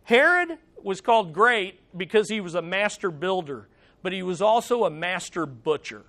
[0.04, 3.68] Herod was called great because he was a master builder,
[4.02, 6.04] but he was also a master butcher.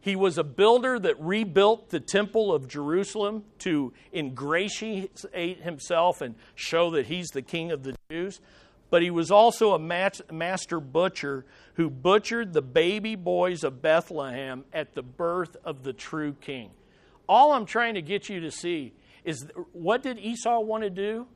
[0.00, 5.28] He was a builder that rebuilt the temple of Jerusalem to ingratiate
[5.60, 8.40] himself and show that he's the king of the Jews.
[8.90, 9.78] But he was also a
[10.32, 11.44] master butcher
[11.74, 16.70] who butchered the baby boys of Bethlehem at the birth of the true king.
[17.28, 18.94] All I'm trying to get you to see
[19.24, 21.26] is what did Esau want to do?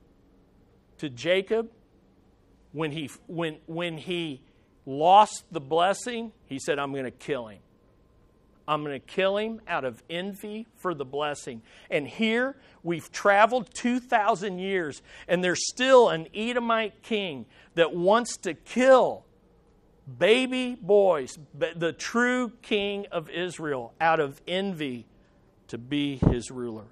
[1.03, 1.69] to Jacob
[2.73, 4.43] when he, when, when he
[4.87, 7.61] lost the blessing, he said, I'm going to kill him.
[8.67, 11.63] I'm going to kill him out of envy for the blessing.
[11.91, 18.55] And here we've traveled 2,000 years, and there's still an Edomite king that wants to
[18.55, 19.25] kill
[20.19, 25.07] baby boys, the true king of Israel, out of envy
[25.69, 26.87] to be his ruler.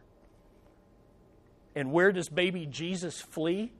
[1.74, 3.72] And where does baby Jesus flee?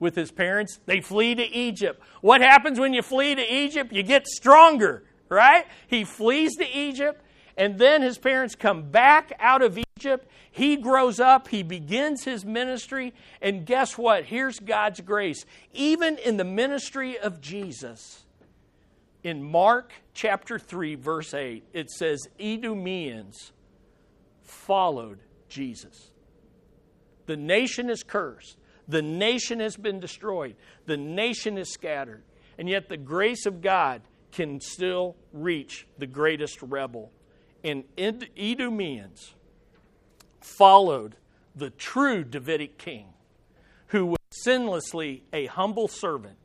[0.00, 0.80] With his parents?
[0.86, 2.02] They flee to Egypt.
[2.20, 3.92] What happens when you flee to Egypt?
[3.92, 5.66] You get stronger, right?
[5.86, 7.22] He flees to Egypt,
[7.56, 10.28] and then his parents come back out of Egypt.
[10.50, 14.24] He grows up, he begins his ministry, and guess what?
[14.24, 15.46] Here's God's grace.
[15.72, 18.24] Even in the ministry of Jesus,
[19.24, 23.52] in Mark chapter 3, verse 8, it says, Idumeans
[24.42, 26.10] followed Jesus.
[27.26, 28.58] The nation is cursed.
[28.88, 30.56] The nation has been destroyed.
[30.86, 32.22] The nation is scattered.
[32.58, 37.10] And yet, the grace of God can still reach the greatest rebel.
[37.62, 39.34] And Idumeans
[40.40, 41.16] followed
[41.54, 43.06] the true Davidic king,
[43.88, 46.36] who was sinlessly a humble servant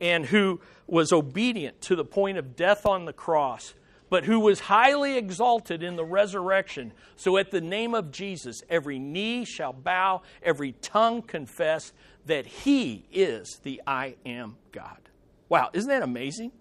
[0.00, 3.74] and who was obedient to the point of death on the cross,
[4.14, 6.92] but who was highly exalted in the resurrection.
[7.16, 11.92] So at the name of Jesus, every knee shall bow, every tongue confess
[12.26, 15.00] that he is the I am God.
[15.48, 16.52] Wow, isn't that amazing?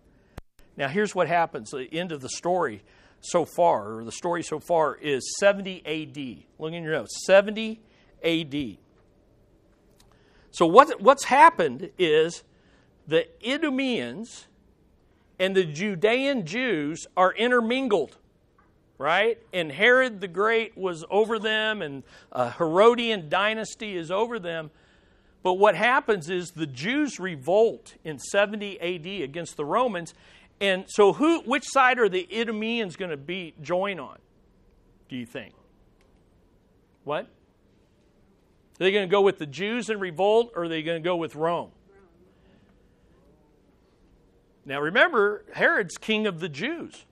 [0.78, 1.70] Now, here's what happens.
[1.70, 2.82] The end of the story
[3.22, 6.46] so far, or the story so far, is 70 AD.
[6.58, 7.80] Look in your notes 70
[8.24, 8.78] AD.
[10.50, 12.44] So, what, what's happened is
[13.06, 14.48] the Idumeans
[15.40, 18.18] and the Judean Jews are intermingled,
[18.98, 19.40] right?
[19.52, 24.72] And Herod the Great was over them, and a Herodian dynasty is over them.
[25.42, 30.14] But what happens is the Jews revolt in 70 AD against the Romans.
[30.62, 34.18] And so, who, which side are the Idumeans going to be join on?
[35.10, 35.54] Do you think?
[37.04, 37.26] What?
[37.26, 41.06] Are they going to go with the Jews in revolt, or are they going to
[41.06, 41.72] go with Rome?
[44.66, 47.06] Now remember, Herod's king of the Jews,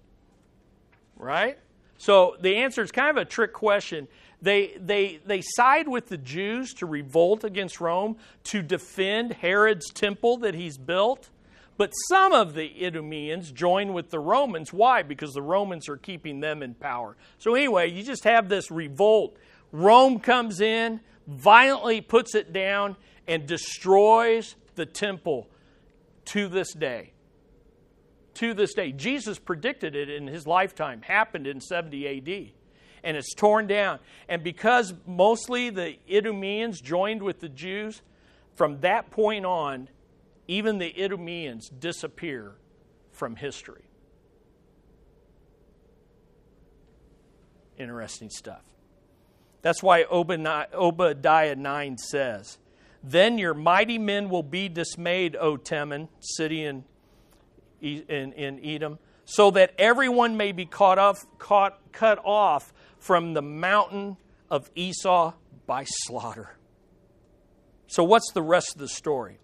[1.18, 1.58] right?
[1.98, 4.08] So the answer is kind of a trick question.
[4.42, 10.38] They, they, they side with the Jews to revolt against Rome to defend Herod's temple
[10.38, 11.30] that he's built.
[11.78, 14.74] But some of the Idumeans join with the Romans.
[14.74, 15.04] Why?
[15.04, 17.18] Because the Romans are keeping them in power.
[17.38, 19.38] So, anyway, you just have this revolt.
[19.72, 22.98] Rome comes in, violently puts it down,
[23.28, 25.48] and destroys the temple
[26.26, 27.14] to this day
[28.36, 28.92] to this day.
[28.92, 32.52] Jesus predicted it in his lifetime, happened in 70 AD.
[33.04, 34.00] And it's torn down.
[34.30, 38.02] And because mostly the Idumeans joined with the Jews,
[38.56, 39.90] from that point on,
[40.48, 42.54] even the Idumeans disappear
[43.12, 43.84] from history.
[47.78, 48.64] Interesting stuff.
[49.62, 52.58] That's why Obadiah 9 says,
[53.04, 56.84] Then your mighty men will be dismayed, O Teman, city and
[57.82, 63.42] in, in Edom, so that everyone may be caught off, caught, cut off from the
[63.42, 64.18] mountain
[64.50, 65.34] of Esau
[65.66, 66.56] by slaughter.
[67.88, 69.38] So, what's the rest of the story?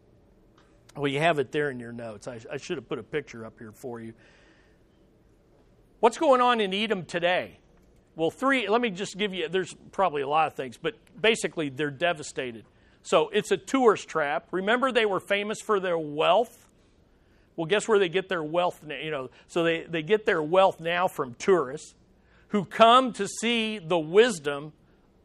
[0.95, 2.27] Well, you have it there in your notes.
[2.27, 4.13] I, I should have put a picture up here for you.
[5.99, 7.59] What's going on in Edom today?
[8.15, 11.69] Well, three, let me just give you, there's probably a lot of things, but basically
[11.69, 12.65] they're devastated.
[13.03, 14.47] So it's a tourist trap.
[14.51, 16.66] Remember, they were famous for their wealth?
[17.57, 18.81] Well, guess where they get their wealth?
[18.87, 21.95] You know, so they, they get their wealth now from tourists
[22.49, 24.71] who come to see the wisdom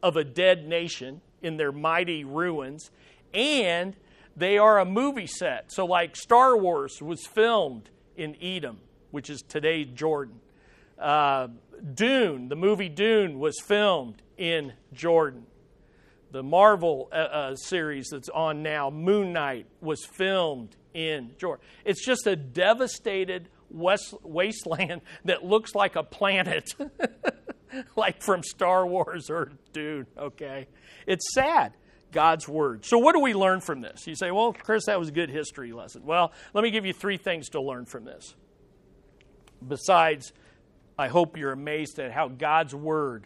[0.01, 2.89] of a dead nation in their mighty ruins,
[3.33, 3.95] and
[4.35, 5.71] they are a movie set.
[5.71, 8.79] So, like Star Wars was filmed in Edom,
[9.11, 10.39] which is today Jordan.
[10.97, 11.49] Uh,
[11.93, 15.45] Dune, the movie Dune, was filmed in Jordan.
[16.31, 21.65] The Marvel uh, uh, series that's on now, Moon Knight, was filmed in Jordan.
[21.85, 26.73] It's just a devastated west, wasteland that looks like a planet,
[27.95, 30.67] like from Star Wars or Dune, okay?
[31.07, 31.73] It's sad.
[32.11, 32.85] God's Word.
[32.85, 34.05] So, what do we learn from this?
[34.05, 36.03] You say, well, Chris, that was a good history lesson.
[36.05, 38.35] Well, let me give you three things to learn from this.
[39.67, 40.31] Besides,
[40.97, 43.25] I hope you're amazed at how God's Word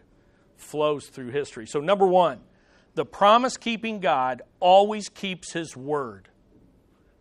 [0.56, 1.68] flows through history.
[1.68, 2.40] So, number one,
[2.96, 6.30] the promise keeping God always keeps His Word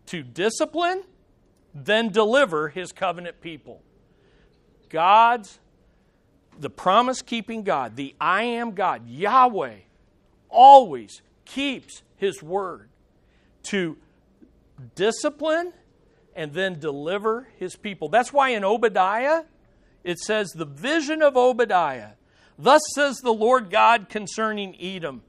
[0.07, 1.03] to discipline,
[1.73, 3.81] then deliver his covenant people.
[4.89, 5.59] God's,
[6.59, 9.75] the promise keeping God, the I am God, Yahweh,
[10.49, 12.89] always keeps his word
[13.63, 13.97] to
[14.95, 15.73] discipline
[16.35, 18.09] and then deliver his people.
[18.09, 19.43] That's why in Obadiah,
[20.03, 22.11] it says, The vision of Obadiah.
[22.59, 25.21] Thus says the Lord God concerning Edom.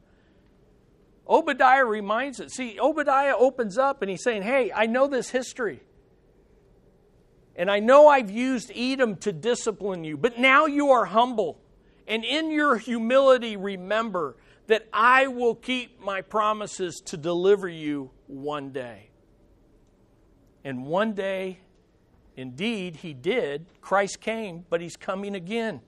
[1.28, 2.50] Obadiah reminds it.
[2.50, 5.82] See, Obadiah opens up and he's saying, Hey, I know this history.
[7.54, 11.58] And I know I've used Edom to discipline you, but now you are humble.
[12.06, 14.36] And in your humility, remember
[14.68, 19.10] that I will keep my promises to deliver you one day.
[20.62, 21.58] And one day,
[22.36, 23.66] indeed, he did.
[23.80, 25.80] Christ came, but he's coming again.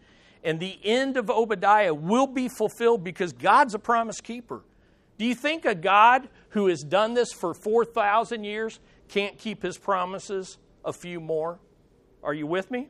[0.43, 4.63] And the end of Obadiah will be fulfilled because God's a promise keeper.
[5.21, 9.77] Do you think a God who has done this for 4,000 years can't keep his
[9.77, 11.59] promises a few more?
[12.23, 12.89] Are you with me?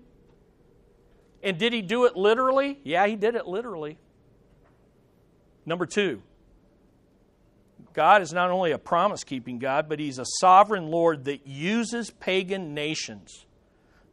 [1.42, 2.78] And did he do it literally?
[2.84, 3.98] Yeah, he did it literally.
[5.66, 6.22] Number two,
[7.94, 12.12] God is not only a promise keeping God, but He's a sovereign Lord that uses
[12.12, 13.44] pagan nations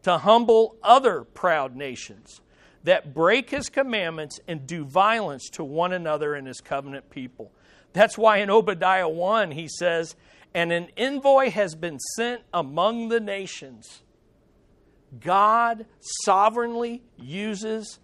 [0.02, 2.42] to humble other proud nations
[2.84, 7.52] that break His commandments and do violence to one another and His covenant people.
[7.94, 10.16] That's why in Obadiah 1 he says,
[10.54, 14.04] And an envoy has been sent among the nations.
[15.20, 15.86] God
[16.24, 18.00] sovereignly uses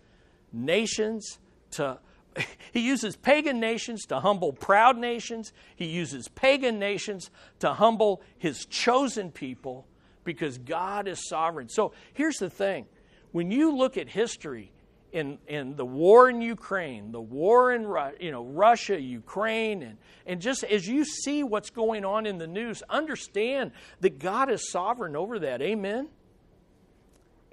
[0.51, 1.39] nations
[1.71, 1.99] to
[2.71, 5.53] he uses pagan nations to humble proud nations.
[5.75, 7.29] He uses pagan nations
[7.59, 9.87] to humble his chosen people
[10.23, 11.69] because God is sovereign.
[11.69, 12.87] So here's the thing
[13.31, 14.72] when you look at history,
[15.13, 17.83] in, in the war in Ukraine, the war in
[18.19, 22.47] you know, Russia, Ukraine, and, and just as you see what's going on in the
[22.47, 25.61] news, understand that God is sovereign over that.
[25.61, 26.09] Amen?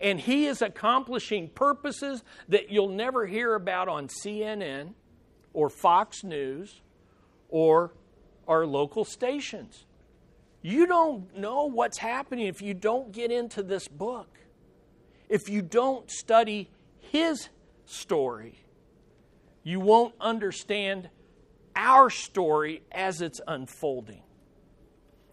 [0.00, 4.94] and he is accomplishing purposes that you'll never hear about on CNN
[5.52, 6.80] or Fox News
[7.50, 7.92] or
[8.48, 9.84] our local stations.
[10.62, 14.38] You don't know what's happening if you don't get into this book,
[15.28, 16.70] if you don't study
[17.10, 17.48] his
[17.86, 18.62] story.
[19.62, 21.08] You won't understand
[21.76, 24.22] our story as it's unfolding.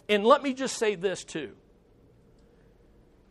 [0.10, 1.54] And let me just say this too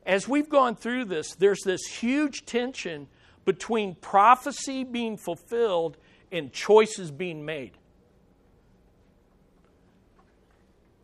[0.07, 3.09] as we've gone through this, there's this huge tension
[3.45, 5.99] between prophecy being fulfilled
[6.31, 7.73] and choices being made.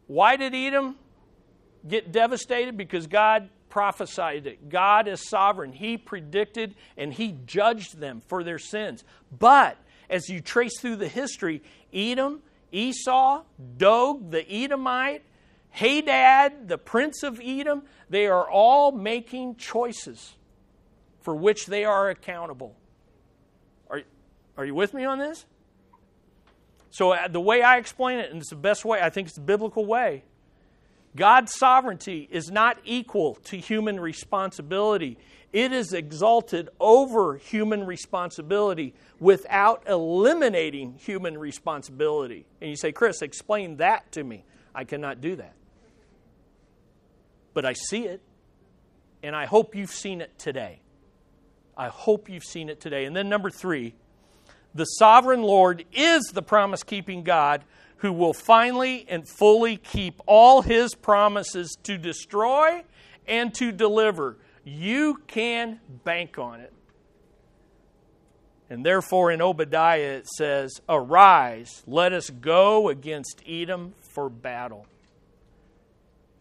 [0.07, 0.97] Why did Edom
[1.87, 2.77] get devastated?
[2.77, 4.69] Because God prophesied it.
[4.69, 5.73] God is sovereign.
[5.73, 9.03] He predicted and He judged them for their sins.
[9.37, 9.79] But
[10.11, 13.45] as you trace through the history, Edom, Esau,
[13.79, 15.23] Doeg, the Edomite,
[15.71, 20.35] Hadad, the prince of Edom, they are all making choices
[21.23, 22.77] for which they are accountable.
[23.89, 24.03] Are,
[24.59, 25.47] are you with me on this?
[26.91, 29.37] So, uh, the way I explain it, and it's the best way, I think it's
[29.37, 30.25] the biblical way,
[31.15, 35.19] God's sovereignty is not equal to human responsibility.
[35.53, 42.47] It is exalted over human responsibility without eliminating human responsibility.
[42.61, 44.45] And you say, Chris, explain that to me.
[44.75, 45.55] I cannot do that
[47.55, 48.21] but I see it,
[49.23, 50.81] and I hope you've seen it today.
[51.77, 53.05] I hope you've seen it today.
[53.05, 53.95] And then, number three,
[54.75, 57.65] the sovereign Lord is the promise keeping God
[58.03, 62.83] who will finally and fully keep all his promises to destroy
[63.29, 64.37] and to deliver.
[64.65, 66.73] You can bank on it.
[68.69, 74.87] And therefore, in Obadiah, it says, Arise, let us go against Edom for battle.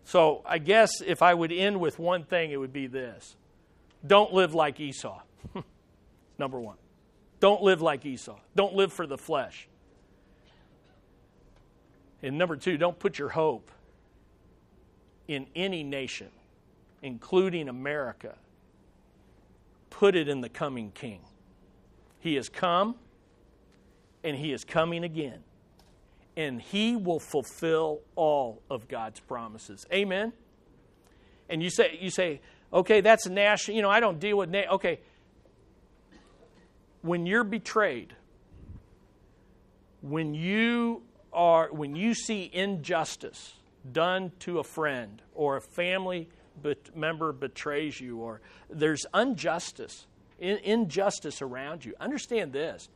[0.03, 3.35] So I guess if I would end with one thing, it would be this
[4.05, 5.21] don't live like Esau.
[6.39, 6.77] Number one.
[7.39, 8.39] Don't live like Esau.
[8.55, 9.67] Don't live for the flesh.
[12.23, 13.71] And number two, don't put your hope
[15.27, 16.29] in any nation,
[17.01, 18.35] including America.
[19.89, 21.21] Put it in the coming king.
[22.19, 22.95] He has come
[24.23, 25.43] and he is coming again
[26.37, 29.85] and he will fulfill all of God's promises.
[29.91, 30.33] Amen.
[31.49, 32.41] And you say you say,
[32.71, 34.71] "Okay, that's a national, you know, I don't deal with na-.
[34.71, 34.99] okay.
[37.01, 38.15] When you're betrayed,
[40.01, 41.01] when you
[41.33, 43.53] are when you see injustice
[43.91, 46.27] done to a friend or a family
[46.95, 50.05] member betrays you or there's injustice
[50.39, 52.89] injustice around you understand this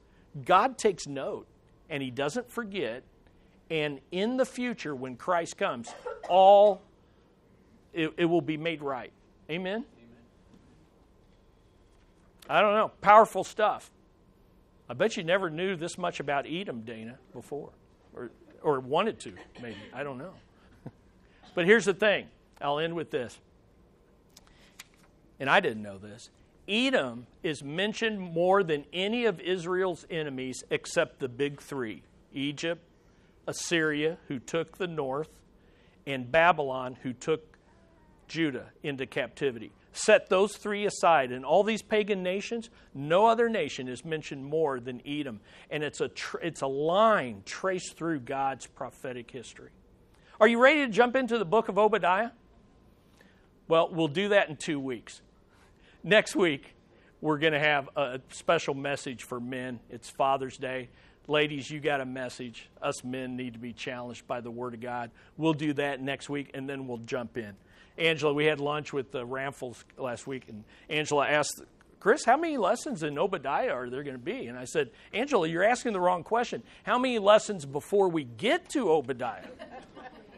[0.44, 1.48] god takes note
[1.90, 3.04] and he doesn't forget
[3.70, 5.94] and in the future, when Christ comes,
[6.30, 6.82] all
[7.94, 9.12] it, it will be made right.
[9.50, 9.86] Amen?
[12.50, 12.92] I don't know.
[13.02, 13.90] Powerful stuff.
[14.88, 17.72] I bet you never knew this much about Edom, Dana, before,
[18.16, 19.78] or or wanted to, maybe.
[19.94, 20.34] I don't know.
[21.54, 22.28] but here's the thing.
[22.60, 23.38] I'll end with this.
[25.40, 26.30] And I didn't know this.
[26.68, 32.02] Edom is mentioned more than any of Israel's enemies except the big three
[32.34, 32.82] Egypt,
[33.48, 35.30] Assyria, who took the north,
[36.08, 37.58] and Babylon, who took
[38.28, 39.72] Judah into captivity.
[39.98, 44.82] Set those three aside, and all these pagan nations, no other nation is mentioned more
[44.82, 45.40] than Edom.
[45.70, 49.70] And it's a, tr- it's a line traced through God's prophetic history.
[50.42, 52.32] Are you ready to jump into the book of Obadiah?
[53.70, 55.22] Well, we'll do that in two weeks.
[56.04, 56.76] Next week,
[57.22, 59.80] we're going to have a special message for men.
[59.90, 60.90] It's Father's Day
[61.28, 62.70] ladies, you got a message.
[62.82, 65.12] Us men need to be challenged by the Word of God.
[65.38, 67.56] We'll do that next week, and then we'll jump in.
[67.98, 71.62] Angela, we had lunch with the Ramfels last week, and Angela asked
[72.06, 74.46] Chris, how many lessons in Obadiah are there going to be?
[74.46, 76.62] And I said, Angela, you're asking the wrong question.
[76.84, 79.48] How many lessons before we get to Obadiah?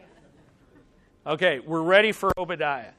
[1.26, 2.92] okay, we're ready for Obadiah,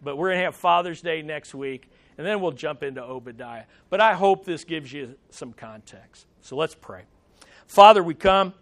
[0.00, 3.64] but we're going to have Father's Day next week, and then we'll jump into Obadiah.
[3.90, 6.26] But I hope this gives you some context.
[6.40, 7.02] So let's pray.
[7.66, 8.54] Father, we come,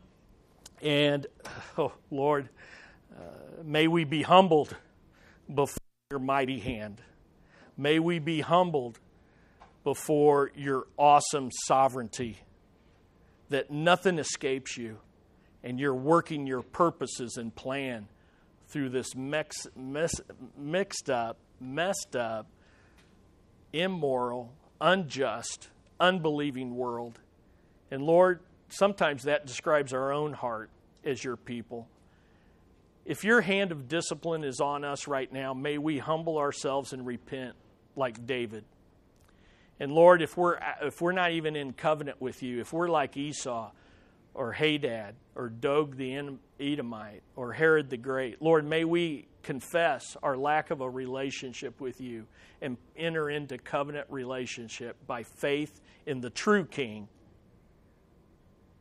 [0.81, 1.27] and,
[1.77, 2.49] oh, Lord,
[3.15, 4.75] uh, may we be humbled
[5.53, 5.79] before
[6.11, 7.01] your mighty hand.
[7.77, 8.99] May we be humbled
[9.85, 12.39] before your awesome sovereignty,
[13.49, 14.99] that nothing escapes you,
[15.65, 18.09] and you're working your purposes and plan
[18.69, 20.15] through this mix, mix,
[20.57, 22.47] mixed up, messed up,
[23.73, 25.69] immoral, unjust,
[26.01, 27.19] unbelieving world.
[27.91, 30.71] And Lord, sometimes that describes our own heart
[31.05, 31.89] as your people.
[33.05, 37.05] If your hand of discipline is on us right now, may we humble ourselves and
[37.05, 37.57] repent
[37.97, 38.65] like David.
[39.81, 43.17] And Lord, if we're, if we're not even in covenant with you, if we're like
[43.17, 43.73] Esau
[44.35, 50.37] or Hadad or Doeg the Edomite or Herod the Great, Lord, may we confess our
[50.37, 52.27] lack of a relationship with you
[52.61, 57.09] and enter into covenant relationship by faith in the true King,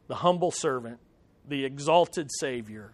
[0.07, 0.99] the humble servant,
[1.47, 2.93] the exalted Savior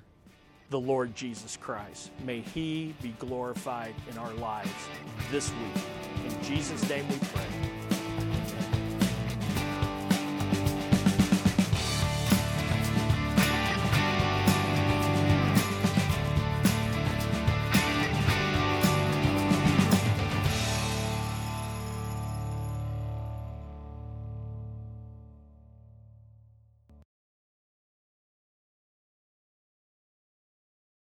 [0.70, 2.12] the Lord Jesus Christ.
[2.26, 4.72] May He be glorified in our lives
[5.32, 5.84] this week.
[6.26, 7.77] In Jesus' name we pray.